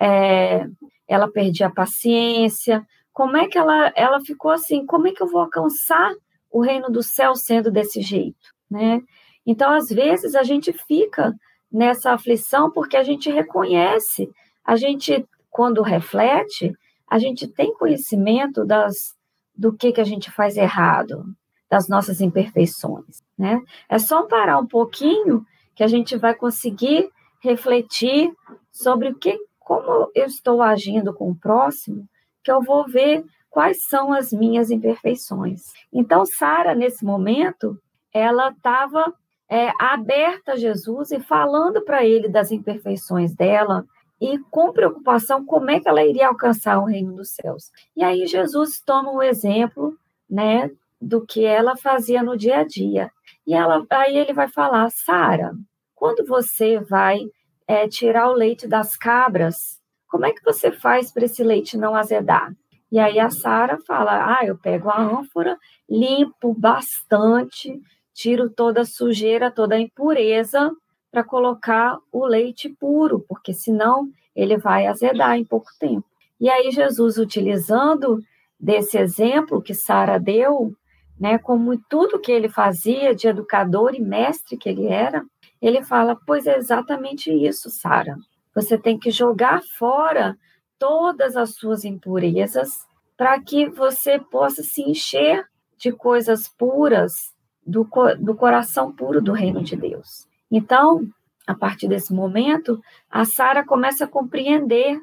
é, 0.00 0.66
ela 1.06 1.30
perdia 1.30 1.66
a 1.66 1.72
paciência. 1.72 2.84
Como 3.12 3.36
é 3.36 3.46
que 3.46 3.58
ela, 3.58 3.92
ela 3.94 4.20
ficou 4.20 4.50
assim? 4.50 4.86
Como 4.86 5.06
é 5.06 5.12
que 5.12 5.22
eu 5.22 5.30
vou 5.30 5.42
alcançar 5.42 6.12
o 6.50 6.62
reino 6.62 6.88
do 6.90 7.02
céu 7.02 7.34
sendo 7.34 7.70
desse 7.70 8.00
jeito, 8.00 8.54
né? 8.70 9.02
Então, 9.46 9.70
às 9.72 9.88
vezes, 9.88 10.34
a 10.34 10.42
gente 10.42 10.72
fica 10.72 11.34
nessa 11.70 12.12
aflição 12.12 12.70
porque 12.70 12.96
a 12.96 13.02
gente 13.02 13.30
reconhece, 13.30 14.30
a 14.64 14.76
gente, 14.76 15.26
quando 15.50 15.82
reflete, 15.82 16.72
a 17.08 17.18
gente 17.18 17.46
tem 17.46 17.74
conhecimento 17.74 18.64
das, 18.64 19.14
do 19.54 19.72
que, 19.72 19.92
que 19.92 20.00
a 20.00 20.04
gente 20.04 20.30
faz 20.30 20.56
errado, 20.56 21.24
das 21.68 21.88
nossas 21.88 22.20
imperfeições, 22.20 23.22
né? 23.36 23.60
É 23.88 23.98
só 23.98 24.22
parar 24.24 24.58
um 24.58 24.66
pouquinho 24.66 25.44
que 25.74 25.82
a 25.82 25.88
gente 25.88 26.16
vai 26.16 26.34
conseguir 26.34 27.10
refletir 27.40 28.32
sobre 28.70 29.08
o 29.08 29.14
que, 29.14 29.38
como 29.58 30.10
eu 30.14 30.26
estou 30.26 30.62
agindo 30.62 31.12
com 31.12 31.30
o 31.30 31.36
próximo, 31.36 32.08
que 32.42 32.50
eu 32.50 32.62
vou 32.62 32.86
ver 32.86 33.24
quais 33.50 33.84
são 33.84 34.12
as 34.12 34.32
minhas 34.32 34.70
imperfeições. 34.70 35.62
Então, 35.92 36.24
Sara, 36.26 36.74
nesse 36.74 37.04
momento, 37.04 37.78
ela 38.12 38.50
estava 38.50 39.12
é, 39.48 39.70
aberta 39.78 40.52
a 40.52 40.56
Jesus 40.56 41.10
e 41.10 41.20
falando 41.20 41.82
para 41.82 42.04
ele 42.04 42.28
das 42.28 42.50
imperfeições 42.50 43.34
dela, 43.34 43.84
e 44.20 44.38
com 44.50 44.72
preocupação 44.72 45.44
como 45.44 45.70
é 45.70 45.80
que 45.80 45.88
ela 45.88 46.04
iria 46.04 46.28
alcançar 46.28 46.78
o 46.78 46.84
reino 46.84 47.14
dos 47.14 47.30
céus. 47.30 47.70
E 47.96 48.02
aí 48.02 48.26
Jesus 48.26 48.80
toma 48.80 49.12
o 49.12 49.22
exemplo, 49.22 49.96
né, 50.28 50.70
do 51.00 51.24
que 51.24 51.44
ela 51.44 51.76
fazia 51.76 52.22
no 52.22 52.36
dia 52.36 52.58
a 52.58 52.64
dia. 52.64 53.10
E 53.46 53.54
ela, 53.54 53.84
aí 53.90 54.16
ele 54.16 54.32
vai 54.32 54.48
falar, 54.48 54.90
Sara, 54.90 55.52
quando 55.94 56.24
você 56.26 56.78
vai 56.78 57.20
é, 57.66 57.86
tirar 57.88 58.30
o 58.30 58.34
leite 58.34 58.66
das 58.66 58.96
cabras, 58.96 59.80
como 60.08 60.26
é 60.26 60.32
que 60.32 60.44
você 60.44 60.70
faz 60.70 61.12
para 61.12 61.24
esse 61.24 61.42
leite 61.42 61.76
não 61.76 61.94
azedar? 61.94 62.54
E 62.90 62.98
aí 62.98 63.18
a 63.18 63.28
Sara 63.28 63.78
fala, 63.86 64.38
ah, 64.38 64.46
eu 64.46 64.56
pego 64.56 64.88
a 64.88 65.00
ânfora, 65.00 65.58
limpo 65.90 66.54
bastante, 66.54 67.80
tiro 68.14 68.48
toda 68.48 68.82
a 68.82 68.86
sujeira, 68.86 69.50
toda 69.50 69.74
a 69.74 69.80
impureza, 69.80 70.70
para 71.14 71.22
colocar 71.22 71.96
o 72.10 72.26
leite 72.26 72.68
puro, 72.68 73.24
porque 73.28 73.54
senão 73.54 74.10
ele 74.34 74.56
vai 74.56 74.88
azedar 74.88 75.38
em 75.38 75.44
pouco 75.44 75.70
tempo. 75.78 76.04
E 76.40 76.50
aí 76.50 76.72
Jesus, 76.72 77.18
utilizando 77.18 78.20
desse 78.58 78.98
exemplo 78.98 79.62
que 79.62 79.72
Sara 79.72 80.18
deu, 80.18 80.74
né, 81.16 81.38
como 81.38 81.78
tudo 81.88 82.18
que 82.18 82.32
ele 82.32 82.48
fazia 82.48 83.14
de 83.14 83.28
educador 83.28 83.94
e 83.94 84.00
mestre 84.00 84.56
que 84.56 84.68
ele 84.68 84.88
era, 84.88 85.24
ele 85.62 85.84
fala: 85.84 86.18
"Pois 86.26 86.48
é 86.48 86.56
exatamente 86.56 87.30
isso, 87.30 87.70
Sara. 87.70 88.16
Você 88.52 88.76
tem 88.76 88.98
que 88.98 89.12
jogar 89.12 89.62
fora 89.78 90.36
todas 90.80 91.36
as 91.36 91.54
suas 91.54 91.84
impurezas 91.84 92.72
para 93.16 93.40
que 93.40 93.68
você 93.68 94.18
possa 94.18 94.64
se 94.64 94.82
encher 94.82 95.46
de 95.78 95.92
coisas 95.92 96.48
puras 96.48 97.32
do, 97.64 97.88
do 98.18 98.34
coração 98.34 98.92
puro 98.92 99.22
do 99.22 99.30
reino 99.30 99.62
de 99.62 99.76
Deus. 99.76 100.33
Então, 100.56 101.04
a 101.48 101.52
partir 101.52 101.88
desse 101.88 102.14
momento, 102.14 102.80
a 103.10 103.24
Sara 103.24 103.66
começa 103.66 104.04
a 104.04 104.08
compreender 104.08 105.00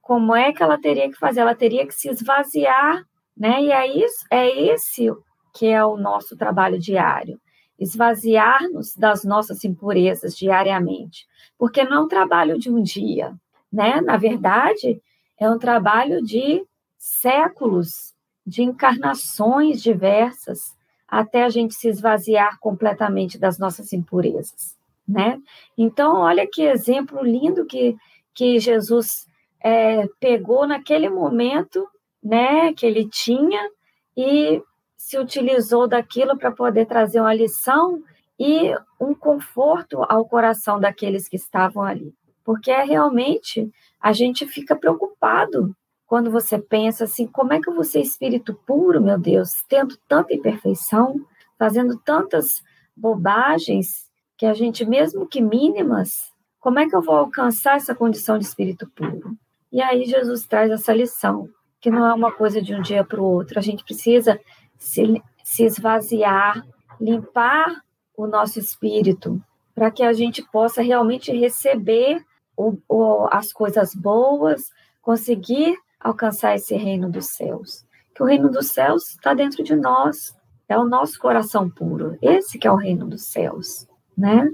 como 0.00 0.34
é 0.34 0.54
que 0.54 0.62
ela 0.62 0.78
teria 0.78 1.10
que 1.10 1.18
fazer, 1.18 1.40
ela 1.40 1.54
teria 1.54 1.86
que 1.86 1.92
se 1.92 2.08
esvaziar, 2.08 3.04
né? 3.36 3.62
E 3.62 3.70
é, 3.70 3.86
isso, 3.86 4.24
é 4.30 4.48
esse 4.48 5.12
que 5.52 5.66
é 5.66 5.84
o 5.84 5.98
nosso 5.98 6.34
trabalho 6.34 6.78
diário, 6.78 7.38
esvaziar-nos 7.78 8.96
das 8.96 9.22
nossas 9.22 9.64
impurezas 9.64 10.34
diariamente, 10.34 11.26
porque 11.58 11.84
não 11.84 11.98
é 11.98 12.00
um 12.00 12.08
trabalho 12.08 12.58
de 12.58 12.70
um 12.70 12.82
dia, 12.82 13.34
né? 13.70 14.00
Na 14.00 14.16
verdade, 14.16 14.98
é 15.38 15.50
um 15.50 15.58
trabalho 15.58 16.22
de 16.22 16.64
séculos, 16.96 18.14
de 18.46 18.62
encarnações 18.62 19.82
diversas, 19.82 20.74
até 21.06 21.44
a 21.44 21.48
gente 21.48 21.74
se 21.74 21.88
esvaziar 21.88 22.58
completamente 22.58 23.38
das 23.38 23.58
nossas 23.58 23.92
impurezas, 23.92 24.75
né? 25.06 25.40
Então, 25.76 26.16
olha 26.16 26.46
que 26.50 26.62
exemplo 26.62 27.22
lindo 27.22 27.64
que, 27.66 27.96
que 28.34 28.58
Jesus 28.58 29.26
é, 29.62 30.06
pegou 30.20 30.66
naquele 30.66 31.08
momento, 31.08 31.86
né, 32.22 32.72
que 32.72 32.84
ele 32.84 33.08
tinha 33.08 33.70
e 34.16 34.62
se 34.96 35.18
utilizou 35.18 35.86
daquilo 35.86 36.36
para 36.36 36.50
poder 36.50 36.86
trazer 36.86 37.20
uma 37.20 37.34
lição 37.34 38.02
e 38.38 38.74
um 39.00 39.14
conforto 39.14 40.02
ao 40.08 40.24
coração 40.24 40.80
daqueles 40.80 41.28
que 41.28 41.36
estavam 41.36 41.82
ali. 41.82 42.12
Porque 42.44 42.70
é 42.70 42.82
realmente 42.82 43.70
a 44.00 44.12
gente 44.12 44.46
fica 44.46 44.74
preocupado 44.74 45.74
quando 46.06 46.30
você 46.30 46.58
pensa 46.58 47.04
assim, 47.04 47.26
como 47.26 47.52
é 47.52 47.60
que 47.60 47.68
eu 47.68 47.74
vou 47.74 47.84
ser 47.84 48.00
espírito 48.00 48.54
puro, 48.66 49.00
meu 49.00 49.18
Deus, 49.18 49.50
tendo 49.68 49.96
tanta 50.08 50.34
imperfeição, 50.34 51.16
fazendo 51.58 51.98
tantas 51.98 52.62
bobagens 52.96 54.05
que 54.36 54.46
a 54.46 54.54
gente, 54.54 54.84
mesmo 54.84 55.26
que 55.26 55.40
mínimas, 55.40 56.32
como 56.60 56.78
é 56.78 56.88
que 56.88 56.94
eu 56.94 57.02
vou 57.02 57.16
alcançar 57.16 57.76
essa 57.76 57.94
condição 57.94 58.38
de 58.38 58.44
espírito 58.44 58.90
puro? 58.94 59.36
E 59.72 59.80
aí 59.80 60.04
Jesus 60.04 60.44
traz 60.46 60.70
essa 60.70 60.92
lição, 60.92 61.48
que 61.80 61.90
não 61.90 62.06
é 62.06 62.12
uma 62.12 62.32
coisa 62.32 62.60
de 62.60 62.74
um 62.74 62.82
dia 62.82 63.04
para 63.04 63.20
o 63.20 63.24
outro, 63.24 63.58
a 63.58 63.62
gente 63.62 63.84
precisa 63.84 64.40
se, 64.76 65.22
se 65.44 65.64
esvaziar, 65.64 66.64
limpar 67.00 67.82
o 68.16 68.26
nosso 68.26 68.58
espírito, 68.58 69.40
para 69.74 69.90
que 69.90 70.02
a 70.02 70.12
gente 70.12 70.42
possa 70.50 70.82
realmente 70.82 71.30
receber 71.32 72.24
o, 72.56 72.78
o, 72.88 73.28
as 73.30 73.52
coisas 73.52 73.94
boas, 73.94 74.70
conseguir 75.02 75.76
alcançar 76.00 76.54
esse 76.54 76.74
reino 76.74 77.10
dos 77.10 77.26
céus. 77.26 77.84
Que 78.14 78.22
o 78.22 78.26
reino 78.26 78.50
dos 78.50 78.68
céus 78.68 79.10
está 79.10 79.34
dentro 79.34 79.62
de 79.62 79.76
nós, 79.76 80.34
é 80.68 80.78
o 80.78 80.84
nosso 80.84 81.18
coração 81.18 81.68
puro. 81.68 82.16
Esse 82.22 82.58
que 82.58 82.66
é 82.66 82.72
o 82.72 82.76
reino 82.76 83.06
dos 83.06 83.26
céus, 83.26 83.86
né? 84.16 84.50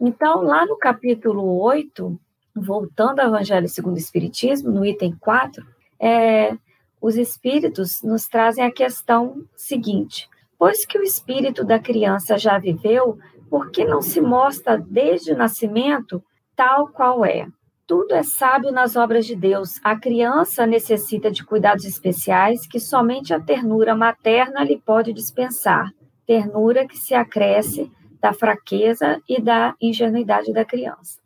Então, 0.00 0.42
lá 0.42 0.66
no 0.66 0.76
capítulo 0.76 1.60
8, 1.60 2.18
voltando 2.54 3.20
ao 3.20 3.28
Evangelho 3.28 3.68
segundo 3.68 3.94
o 3.94 3.98
Espiritismo, 3.98 4.70
no 4.70 4.84
item 4.84 5.16
4, 5.18 5.64
é, 5.98 6.56
os 7.00 7.16
espíritos 7.16 8.02
nos 8.02 8.26
trazem 8.26 8.64
a 8.64 8.72
questão 8.72 9.44
seguinte: 9.54 10.28
pois 10.58 10.84
que 10.84 10.98
o 10.98 11.02
espírito 11.02 11.64
da 11.64 11.78
criança 11.78 12.36
já 12.36 12.58
viveu, 12.58 13.18
por 13.48 13.70
que 13.70 13.84
não 13.84 14.02
se 14.02 14.20
mostra 14.20 14.78
desde 14.78 15.32
o 15.32 15.36
nascimento 15.36 16.22
tal 16.56 16.88
qual 16.88 17.24
é? 17.24 17.46
Tudo 17.86 18.14
é 18.14 18.22
sábio 18.22 18.72
nas 18.72 18.96
obras 18.96 19.26
de 19.26 19.36
Deus. 19.36 19.78
A 19.84 19.94
criança 19.94 20.66
necessita 20.66 21.30
de 21.30 21.44
cuidados 21.44 21.84
especiais 21.84 22.66
que 22.66 22.80
somente 22.80 23.34
a 23.34 23.40
ternura 23.40 23.94
materna 23.94 24.64
lhe 24.64 24.78
pode 24.78 25.12
dispensar. 25.12 25.92
Ternura 26.26 26.86
que 26.86 26.96
se 26.96 27.14
acresce 27.14 27.92
da 28.24 28.32
fraqueza 28.32 29.20
e 29.28 29.38
da 29.38 29.74
ingenuidade 29.78 30.50
da 30.50 30.64
criança. 30.64 31.20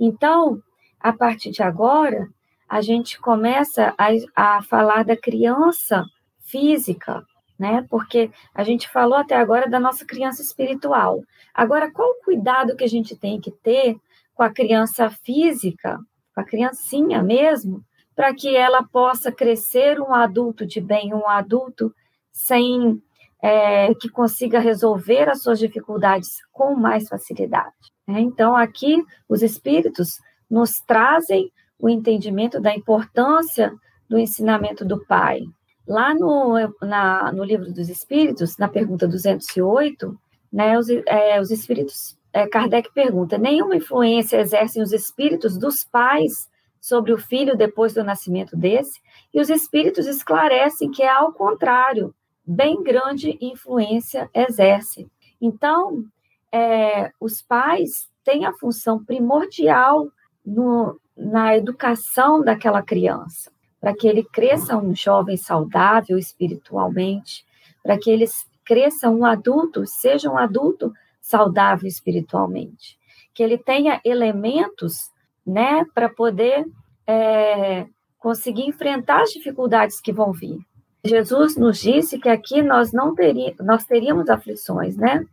Então, 0.00 0.62
a 0.98 1.12
partir 1.12 1.50
de 1.50 1.62
agora, 1.62 2.26
a 2.66 2.80
gente 2.80 3.20
começa 3.20 3.94
a, 3.98 4.08
a 4.34 4.62
falar 4.62 5.04
da 5.04 5.14
criança 5.14 6.06
física, 6.40 7.22
né? 7.58 7.84
Porque 7.90 8.30
a 8.54 8.64
gente 8.64 8.88
falou 8.88 9.18
até 9.18 9.36
agora 9.36 9.68
da 9.68 9.78
nossa 9.78 10.06
criança 10.06 10.40
espiritual. 10.40 11.22
Agora, 11.52 11.92
qual 11.92 12.08
o 12.12 12.24
cuidado 12.24 12.74
que 12.74 12.84
a 12.84 12.88
gente 12.88 13.14
tem 13.14 13.38
que 13.38 13.50
ter 13.50 13.98
com 14.34 14.42
a 14.42 14.48
criança 14.48 15.10
física, 15.10 15.98
com 16.34 16.40
a 16.40 16.44
criancinha 16.44 17.22
mesmo, 17.22 17.84
para 18.16 18.34
que 18.34 18.56
ela 18.56 18.82
possa 18.82 19.30
crescer 19.30 20.00
um 20.00 20.14
adulto 20.14 20.64
de 20.64 20.80
bem, 20.80 21.12
um 21.12 21.28
adulto 21.28 21.94
sem 22.32 23.02
é, 23.42 23.94
que 23.94 24.08
consiga 24.08 24.58
resolver 24.58 25.28
as 25.28 25.42
suas 25.42 25.58
dificuldades 25.58 26.36
com 26.52 26.74
mais 26.74 27.08
facilidade. 27.08 27.74
Né? 28.06 28.20
Então, 28.20 28.56
aqui, 28.56 29.02
os 29.28 29.42
espíritos 29.42 30.18
nos 30.50 30.80
trazem 30.80 31.52
o 31.78 31.88
entendimento 31.88 32.60
da 32.60 32.74
importância 32.74 33.72
do 34.08 34.18
ensinamento 34.18 34.84
do 34.84 35.04
Pai. 35.06 35.42
Lá 35.86 36.14
no, 36.14 36.54
na, 36.82 37.32
no 37.32 37.44
livro 37.44 37.72
dos 37.72 37.88
Espíritos, 37.88 38.56
na 38.58 38.68
pergunta 38.68 39.06
208, 39.06 40.18
né, 40.52 40.78
os, 40.78 40.88
é, 41.06 41.40
os 41.40 41.50
espíritos 41.50 42.18
é, 42.32 42.46
Kardec 42.46 42.92
pergunta: 42.92 43.38
nenhuma 43.38 43.76
influência 43.76 44.38
exercem 44.40 44.82
os 44.82 44.92
espíritos 44.92 45.56
dos 45.56 45.84
pais 45.84 46.48
sobre 46.80 47.12
o 47.12 47.18
filho 47.18 47.56
depois 47.56 47.94
do 47.94 48.04
nascimento 48.04 48.56
desse? 48.56 49.00
E 49.32 49.40
os 49.40 49.50
espíritos 49.50 50.06
esclarecem 50.06 50.90
que 50.90 51.02
é 51.02 51.10
ao 51.10 51.32
contrário, 51.32 52.14
bem 52.48 52.82
grande 52.82 53.36
influência 53.42 54.30
exerce. 54.32 55.06
Então, 55.38 56.02
é, 56.50 57.12
os 57.20 57.42
pais 57.42 58.08
têm 58.24 58.46
a 58.46 58.54
função 58.54 59.04
primordial 59.04 60.08
no, 60.44 60.98
na 61.14 61.54
educação 61.54 62.42
daquela 62.42 62.82
criança, 62.82 63.52
para 63.78 63.94
que 63.94 64.08
ele 64.08 64.24
cresça 64.24 64.78
um 64.78 64.96
jovem 64.96 65.36
saudável 65.36 66.16
espiritualmente, 66.16 67.44
para 67.82 67.98
que 67.98 68.10
ele 68.10 68.24
cresça 68.64 69.10
um 69.10 69.26
adulto, 69.26 69.86
seja 69.86 70.30
um 70.30 70.38
adulto 70.38 70.92
saudável 71.20 71.86
espiritualmente, 71.86 72.98
que 73.34 73.42
ele 73.42 73.58
tenha 73.58 74.00
elementos, 74.02 75.10
né, 75.46 75.84
para 75.94 76.08
poder 76.08 76.66
é, 77.06 77.86
conseguir 78.18 78.66
enfrentar 78.66 79.22
as 79.22 79.30
dificuldades 79.30 80.00
que 80.00 80.12
vão 80.12 80.32
vir. 80.32 80.58
Jesus 81.04 81.56
nos 81.56 81.78
disse 81.78 82.18
que 82.18 82.28
aqui 82.28 82.62
nós 82.62 82.92
não 82.92 83.14
teríamos, 83.14 83.58
nós 83.60 83.84
teríamos 83.84 84.28
aflições, 84.28 84.96
né? 84.96 85.24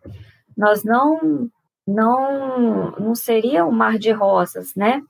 Nós 0.55 0.83
não 0.83 1.49
não 1.87 2.91
não 2.91 3.15
seria 3.15 3.65
um 3.65 3.71
mar 3.71 3.97
de 3.97 4.11
rosas, 4.11 4.73
né? 4.75 5.01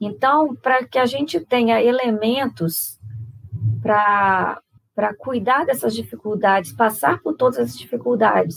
Então, 0.00 0.54
para 0.56 0.84
que 0.86 0.98
a 0.98 1.06
gente 1.06 1.40
tenha 1.40 1.82
elementos 1.82 2.98
para 3.82 4.60
para 4.94 5.14
cuidar 5.14 5.64
dessas 5.64 5.94
dificuldades, 5.94 6.72
passar 6.72 7.20
por 7.20 7.36
todas 7.36 7.56
as 7.56 7.78
dificuldades 7.78 8.56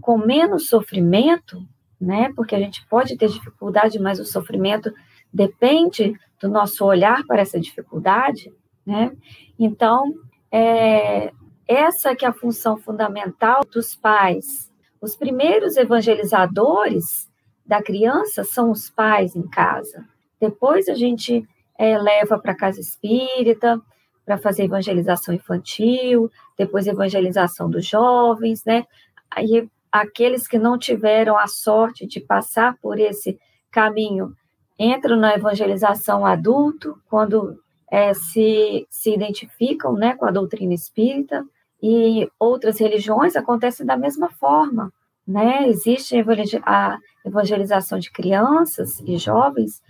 com 0.00 0.18
menos 0.18 0.68
sofrimento, 0.68 1.62
né? 2.00 2.32
Porque 2.34 2.56
a 2.56 2.58
gente 2.58 2.84
pode 2.88 3.16
ter 3.16 3.28
dificuldade, 3.28 3.98
mas 4.00 4.18
o 4.18 4.24
sofrimento 4.24 4.92
depende 5.32 6.12
do 6.40 6.48
nosso 6.48 6.84
olhar 6.84 7.22
para 7.24 7.40
essa 7.40 7.60
dificuldade, 7.60 8.52
né? 8.84 9.12
Então, 9.56 10.12
é, 10.50 11.32
essa 11.66 12.14
que 12.14 12.24
é 12.24 12.28
a 12.28 12.32
função 12.32 12.76
fundamental 12.76 13.62
dos 13.72 13.94
pais. 13.94 14.72
Os 15.00 15.16
primeiros 15.16 15.76
evangelizadores 15.76 17.30
da 17.64 17.82
criança 17.82 18.44
são 18.44 18.70
os 18.70 18.88
pais 18.88 19.34
em 19.34 19.46
casa. 19.48 20.04
Depois 20.40 20.88
a 20.88 20.94
gente 20.94 21.46
é, 21.78 21.98
leva 21.98 22.38
para 22.38 22.54
casa 22.54 22.80
espírita 22.80 23.80
para 24.24 24.38
fazer 24.38 24.64
evangelização 24.64 25.34
infantil, 25.34 26.30
depois 26.58 26.86
evangelização 26.86 27.70
dos 27.70 27.86
jovens, 27.86 28.64
né? 28.64 28.84
Aí 29.30 29.68
aqueles 29.90 30.48
que 30.48 30.58
não 30.58 30.76
tiveram 30.76 31.38
a 31.38 31.46
sorte 31.46 32.06
de 32.06 32.20
passar 32.20 32.76
por 32.82 32.98
esse 32.98 33.38
caminho 33.70 34.34
entram 34.78 35.16
na 35.16 35.34
evangelização 35.34 36.26
adulto, 36.26 37.00
quando 37.08 37.58
é, 37.90 38.12
se, 38.14 38.86
se 38.90 39.14
identificam 39.14 39.94
né, 39.94 40.14
com 40.14 40.26
a 40.26 40.30
doutrina 40.30 40.74
espírita, 40.74 41.44
e 41.82 42.28
outras 42.38 42.78
religiões 42.78 43.36
acontecem 43.36 43.84
da 43.84 43.96
mesma 43.96 44.30
forma. 44.30 44.92
Né? 45.26 45.68
Existe 45.68 46.16
a 46.64 46.98
evangelização 47.24 47.98
de 47.98 48.10
crianças 48.10 49.00
e 49.00 49.16
jovens 49.16 49.82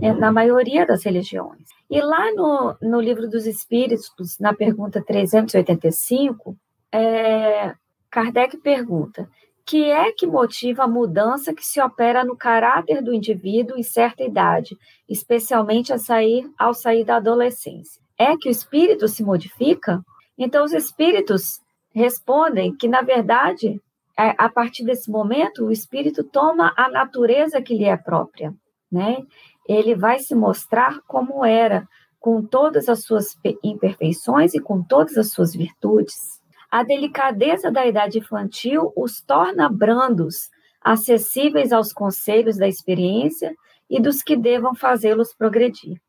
é, 0.00 0.12
na 0.12 0.32
maioria 0.32 0.86
das 0.86 1.04
religiões. 1.04 1.68
E 1.90 2.00
lá 2.00 2.32
no, 2.32 2.76
no 2.80 3.00
Livro 3.00 3.28
dos 3.28 3.46
Espíritos, 3.46 4.10
na 4.40 4.54
pergunta 4.54 5.02
385, 5.04 6.56
é, 6.92 7.74
Kardec 8.10 8.56
pergunta: 8.58 9.28
que 9.66 9.90
é 9.90 10.12
que 10.12 10.26
motiva 10.26 10.84
a 10.84 10.88
mudança 10.88 11.54
que 11.54 11.64
se 11.64 11.80
opera 11.80 12.24
no 12.24 12.36
caráter 12.36 13.02
do 13.02 13.14
indivíduo 13.14 13.78
em 13.78 13.82
certa 13.82 14.22
idade, 14.22 14.76
especialmente 15.08 15.92
a 15.92 15.98
sair, 15.98 16.50
ao 16.58 16.74
sair 16.74 17.04
da 17.04 17.16
adolescência? 17.16 18.02
É 18.18 18.36
que 18.36 18.48
o 18.48 18.52
espírito 18.52 19.08
se 19.08 19.22
modifica? 19.24 20.04
Então, 20.36 20.64
os 20.64 20.72
espíritos 20.72 21.60
respondem 21.94 22.74
que, 22.76 22.88
na 22.88 23.00
verdade, 23.00 23.80
é, 24.18 24.34
a 24.36 24.48
partir 24.48 24.84
desse 24.84 25.10
momento, 25.10 25.64
o 25.64 25.72
espírito 25.72 26.22
toma 26.22 26.72
a 26.76 26.88
natureza 26.88 27.62
que 27.62 27.74
lhe 27.74 27.84
é 27.84 27.96
própria, 27.96 28.54
né? 28.90 29.18
Ele 29.66 29.94
vai 29.94 30.18
se 30.18 30.34
mostrar 30.34 31.00
como 31.06 31.44
era, 31.44 31.88
com 32.20 32.42
todas 32.42 32.88
as 32.88 33.02
suas 33.02 33.36
imperfeições 33.62 34.54
e 34.54 34.60
com 34.60 34.82
todas 34.82 35.16
as 35.16 35.30
suas 35.30 35.54
virtudes. 35.54 36.40
A 36.74 36.82
delicadeza 36.82 37.70
da 37.70 37.86
idade 37.86 38.18
infantil 38.18 38.92
os 38.96 39.22
torna 39.22 39.68
brandos, 39.68 40.50
acessíveis 40.80 41.72
aos 41.72 41.92
conselhos 41.92 42.56
da 42.56 42.66
experiência 42.66 43.54
e 43.88 44.00
dos 44.00 44.24
que 44.24 44.34
devam 44.34 44.74
fazê-los 44.74 45.32
progredir. 45.32 46.02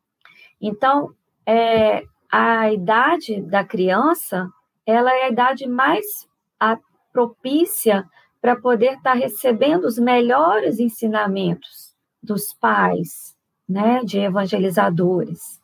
Então, 0.60 1.14
é, 1.46 2.02
a 2.32 2.74
idade 2.74 3.44
da 3.44 3.64
criança, 3.64 4.50
ela 4.88 5.14
é 5.14 5.26
a 5.26 5.30
idade 5.30 5.68
mais 5.68 6.04
a, 6.60 6.80
propícia 7.14 8.04
para 8.42 8.56
poder 8.56 8.94
estar 8.94 9.12
tá 9.12 9.14
recebendo 9.14 9.86
os 9.86 10.00
melhores 10.00 10.80
ensinamentos 10.80 11.94
dos 12.24 12.56
pais, 12.60 13.38
né, 13.70 14.00
de 14.04 14.18
evangelizadores. 14.18 15.62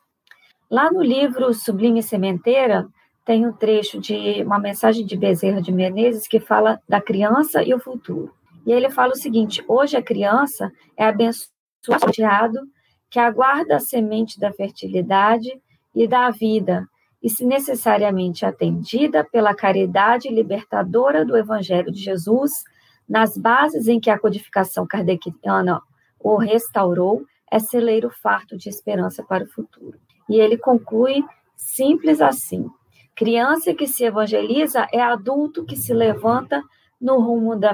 Lá 0.70 0.92
no 0.92 1.02
livro 1.02 1.52
Sublime 1.52 2.04
Sementeira, 2.04 2.86
tem 3.24 3.46
um 3.46 3.52
trecho 3.52 4.00
de 4.00 4.42
uma 4.42 4.58
mensagem 4.58 5.04
de 5.06 5.16
Bezerra 5.16 5.62
de 5.62 5.72
Menezes 5.72 6.26
que 6.26 6.40
fala 6.40 6.80
da 6.88 7.00
criança 7.00 7.62
e 7.62 7.72
o 7.72 7.80
futuro. 7.80 8.32
E 8.66 8.72
ele 8.72 8.90
fala 8.90 9.12
o 9.12 9.16
seguinte: 9.16 9.64
hoje 9.68 9.96
a 9.96 10.02
criança 10.02 10.70
é 10.96 11.04
abençoado 11.04 11.52
que 13.10 13.18
aguarda 13.18 13.76
a 13.76 13.80
semente 13.80 14.40
da 14.40 14.52
fertilidade 14.52 15.50
e 15.94 16.08
da 16.08 16.30
vida, 16.30 16.88
e 17.22 17.28
se 17.28 17.44
necessariamente 17.44 18.46
atendida 18.46 19.22
pela 19.22 19.54
caridade 19.54 20.28
libertadora 20.28 21.24
do 21.24 21.36
Evangelho 21.36 21.92
de 21.92 22.00
Jesus, 22.00 22.64
nas 23.08 23.36
bases 23.36 23.86
em 23.86 24.00
que 24.00 24.10
a 24.10 24.18
codificação 24.18 24.86
kardeciana 24.86 25.80
o 26.18 26.36
restaurou, 26.36 27.22
é 27.50 27.58
celeiro 27.58 28.10
farto 28.10 28.56
de 28.56 28.68
esperança 28.68 29.22
para 29.22 29.44
o 29.44 29.48
futuro. 29.48 29.98
E 30.28 30.40
ele 30.40 30.56
conclui 30.56 31.22
simples 31.54 32.20
assim: 32.22 32.66
criança 33.22 33.72
que 33.72 33.86
se 33.86 34.04
evangeliza 34.04 34.88
é 34.92 35.00
adulto 35.00 35.64
que 35.64 35.76
se 35.76 35.94
levanta 35.94 36.60
no 37.00 37.20
rumo 37.20 37.54
da 37.54 37.72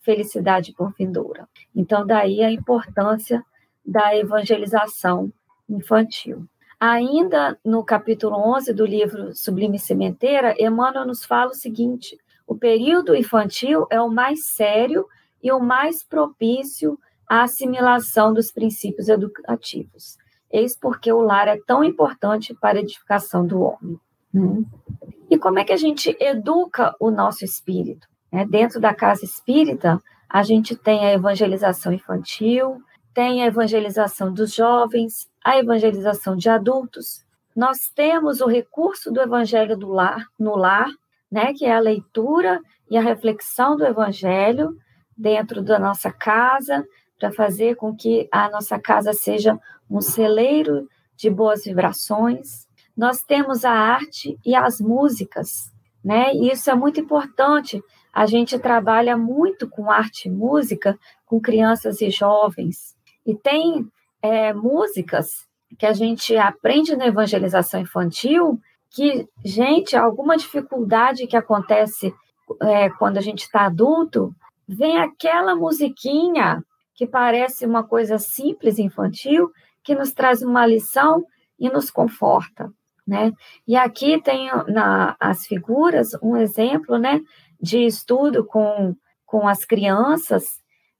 felicidade 0.00 0.72
por 0.72 0.94
vindoura. 0.96 1.48
Então, 1.74 2.06
daí 2.06 2.44
a 2.44 2.50
importância 2.52 3.44
da 3.84 4.16
evangelização 4.16 5.32
infantil. 5.68 6.46
Ainda 6.78 7.58
no 7.64 7.82
capítulo 7.82 8.36
11 8.36 8.72
do 8.72 8.86
livro 8.86 9.34
Sublime 9.34 9.80
Sementeira, 9.80 10.54
Emmanuel 10.60 11.04
nos 11.04 11.24
fala 11.24 11.50
o 11.50 11.54
seguinte: 11.54 12.16
o 12.46 12.54
período 12.54 13.16
infantil 13.16 13.88
é 13.90 14.00
o 14.00 14.08
mais 14.08 14.46
sério 14.46 15.08
e 15.42 15.50
o 15.50 15.58
mais 15.58 16.04
propício 16.04 16.96
à 17.28 17.42
assimilação 17.42 18.32
dos 18.32 18.52
princípios 18.52 19.08
educativos. 19.08 20.16
Eis 20.52 20.78
porque 20.78 21.12
o 21.12 21.20
lar 21.20 21.48
é 21.48 21.60
tão 21.66 21.82
importante 21.82 22.54
para 22.54 22.78
a 22.78 22.82
edificação 22.82 23.44
do 23.44 23.60
homem. 23.60 23.98
Né? 24.34 24.64
E 25.30 25.38
como 25.38 25.58
é 25.58 25.64
que 25.64 25.72
a 25.72 25.76
gente 25.76 26.16
educa 26.20 26.94
o 27.00 27.10
nosso 27.10 27.44
espírito? 27.44 28.06
É, 28.30 28.44
dentro 28.44 28.80
da 28.80 28.92
casa 28.92 29.24
espírita, 29.24 30.02
a 30.28 30.42
gente 30.42 30.74
tem 30.74 31.06
a 31.06 31.12
evangelização 31.12 31.92
infantil, 31.92 32.82
tem 33.14 33.42
a 33.42 33.46
evangelização 33.46 34.32
dos 34.32 34.52
jovens, 34.52 35.30
a 35.42 35.56
evangelização 35.56 36.36
de 36.36 36.50
adultos. 36.50 37.24
Nós 37.54 37.88
temos 37.94 38.40
o 38.40 38.46
recurso 38.46 39.12
do 39.12 39.20
evangelho 39.20 39.76
do 39.76 39.88
lar, 39.88 40.26
no 40.38 40.56
lar, 40.56 40.88
né, 41.30 41.52
que 41.54 41.64
é 41.64 41.72
a 41.72 41.78
leitura 41.78 42.60
e 42.90 42.96
a 42.96 43.00
reflexão 43.00 43.76
do 43.76 43.86
evangelho 43.86 44.76
dentro 45.16 45.62
da 45.62 45.78
nossa 45.78 46.10
casa, 46.10 46.84
para 47.18 47.30
fazer 47.30 47.76
com 47.76 47.94
que 47.94 48.28
a 48.32 48.50
nossa 48.50 48.78
casa 48.78 49.12
seja 49.12 49.58
um 49.88 50.00
celeiro 50.00 50.88
de 51.16 51.30
boas 51.30 51.64
vibrações. 51.64 52.63
Nós 52.96 53.22
temos 53.22 53.64
a 53.64 53.72
arte 53.72 54.38
e 54.44 54.54
as 54.54 54.80
músicas, 54.80 55.72
né? 56.04 56.32
E 56.34 56.50
isso 56.50 56.70
é 56.70 56.74
muito 56.74 57.00
importante. 57.00 57.82
A 58.12 58.26
gente 58.26 58.58
trabalha 58.58 59.16
muito 59.16 59.68
com 59.68 59.90
arte 59.90 60.28
e 60.28 60.30
música 60.30 60.98
com 61.26 61.40
crianças 61.40 62.00
e 62.00 62.10
jovens. 62.10 62.96
E 63.26 63.34
tem 63.34 63.86
é, 64.22 64.52
músicas 64.52 65.46
que 65.78 65.86
a 65.86 65.92
gente 65.92 66.36
aprende 66.36 66.94
na 66.96 67.06
evangelização 67.06 67.80
infantil 67.80 68.60
que, 68.90 69.28
gente, 69.44 69.96
alguma 69.96 70.36
dificuldade 70.36 71.26
que 71.26 71.36
acontece 71.36 72.14
é, 72.62 72.88
quando 72.90 73.18
a 73.18 73.20
gente 73.20 73.42
está 73.42 73.66
adulto, 73.66 74.32
vem 74.68 74.98
aquela 74.98 75.56
musiquinha 75.56 76.62
que 76.94 77.06
parece 77.06 77.66
uma 77.66 77.82
coisa 77.82 78.18
simples 78.18 78.78
infantil, 78.78 79.50
que 79.82 79.94
nos 79.94 80.12
traz 80.12 80.42
uma 80.42 80.64
lição 80.64 81.24
e 81.58 81.68
nos 81.68 81.90
conforta, 81.90 82.72
né? 83.06 83.32
E 83.66 83.76
aqui 83.76 84.20
tem 84.22 84.50
na, 84.68 85.16
as 85.20 85.46
figuras 85.46 86.10
um 86.22 86.36
exemplo, 86.36 86.98
né, 86.98 87.20
de 87.60 87.84
estudo 87.84 88.44
com, 88.44 88.96
com 89.26 89.46
as 89.46 89.64
crianças 89.64 90.44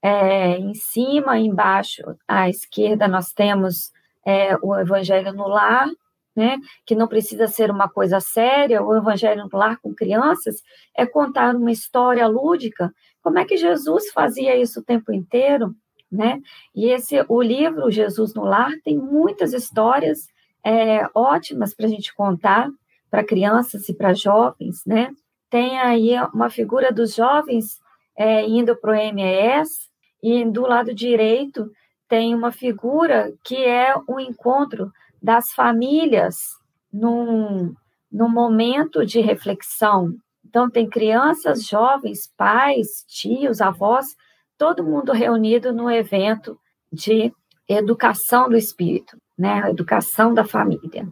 é, 0.01 0.57
em 0.57 0.73
cima, 0.75 1.39
embaixo, 1.39 2.03
à 2.27 2.47
esquerda, 2.47 3.07
nós 3.07 3.33
temos 3.33 3.91
é, 4.25 4.55
o 4.61 4.75
Evangelho 4.75 5.33
no 5.33 5.47
Lar, 5.47 5.87
né, 6.35 6.57
que 6.85 6.93
não 6.93 7.07
precisa 7.07 7.47
ser 7.47 7.71
uma 7.71 7.89
coisa 7.89 8.19
séria, 8.19 8.83
o 8.83 8.95
Evangelho 8.95 9.47
no 9.51 9.57
Lar 9.57 9.79
com 9.81 9.95
crianças 9.95 10.61
é 10.95 11.05
contar 11.05 11.55
uma 11.55 11.71
história 11.71 12.27
lúdica. 12.27 12.93
Como 13.21 13.39
é 13.39 13.45
que 13.45 13.57
Jesus 13.57 14.11
fazia 14.11 14.55
isso 14.55 14.81
o 14.81 14.83
tempo 14.83 15.11
inteiro? 15.11 15.73
Né? 16.11 16.39
E 16.75 16.89
esse, 16.89 17.25
o 17.27 17.41
livro 17.41 17.89
Jesus 17.89 18.33
no 18.35 18.43
Lar 18.43 18.71
tem 18.83 18.97
muitas 18.97 19.53
histórias 19.53 20.27
é, 20.65 21.07
ótimas 21.13 21.73
para 21.73 21.85
a 21.85 21.89
gente 21.89 22.13
contar 22.13 22.69
para 23.09 23.23
crianças 23.23 23.87
e 23.87 23.93
para 23.93 24.13
jovens, 24.13 24.83
né? 24.85 25.11
Tem 25.49 25.79
aí 25.79 26.19
uma 26.33 26.49
figura 26.49 26.91
dos 26.91 27.13
jovens 27.13 27.79
é, 28.17 28.45
indo 28.47 28.75
para 28.75 28.91
o 28.91 29.13
MES, 29.13 29.89
e 30.23 30.43
do 30.43 30.61
lado 30.61 30.93
direito 30.93 31.71
tem 32.07 32.33
uma 32.33 32.51
figura 32.51 33.31
que 33.43 33.63
é 33.63 33.93
o 34.07 34.19
encontro 34.19 34.91
das 35.21 35.51
famílias 35.51 36.35
num, 36.91 37.73
num 38.11 38.29
momento 38.29 39.05
de 39.05 39.19
reflexão. 39.19 40.15
Então, 40.43 40.69
tem 40.69 40.89
crianças, 40.89 41.63
jovens, 41.65 42.31
pais, 42.37 43.03
tios, 43.07 43.61
avós, 43.61 44.15
todo 44.57 44.83
mundo 44.83 45.11
reunido 45.11 45.71
no 45.71 45.91
evento 45.91 46.59
de 46.91 47.31
educação 47.67 48.49
do 48.49 48.55
espírito, 48.55 49.17
né? 49.37 49.63
A 49.63 49.69
educação 49.69 50.33
da 50.33 50.45
família. 50.45 51.07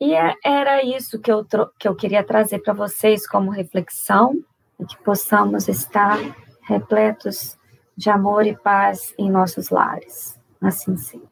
E 0.00 0.14
é, 0.14 0.34
era 0.44 0.82
isso 0.84 1.20
que 1.20 1.30
eu, 1.30 1.46
que 1.78 1.86
eu 1.86 1.94
queria 1.94 2.24
trazer 2.24 2.58
para 2.58 2.72
vocês 2.72 3.26
como 3.26 3.50
reflexão, 3.50 4.34
e 4.80 4.84
que 4.84 4.96
possamos 5.02 5.68
estar 5.68 6.18
repletos 6.62 7.56
de 7.96 8.10
amor 8.10 8.46
e 8.46 8.56
paz 8.56 9.14
em 9.16 9.30
nossos 9.30 9.70
lares. 9.70 10.38
Assim 10.60 10.96
seja. 10.96 11.31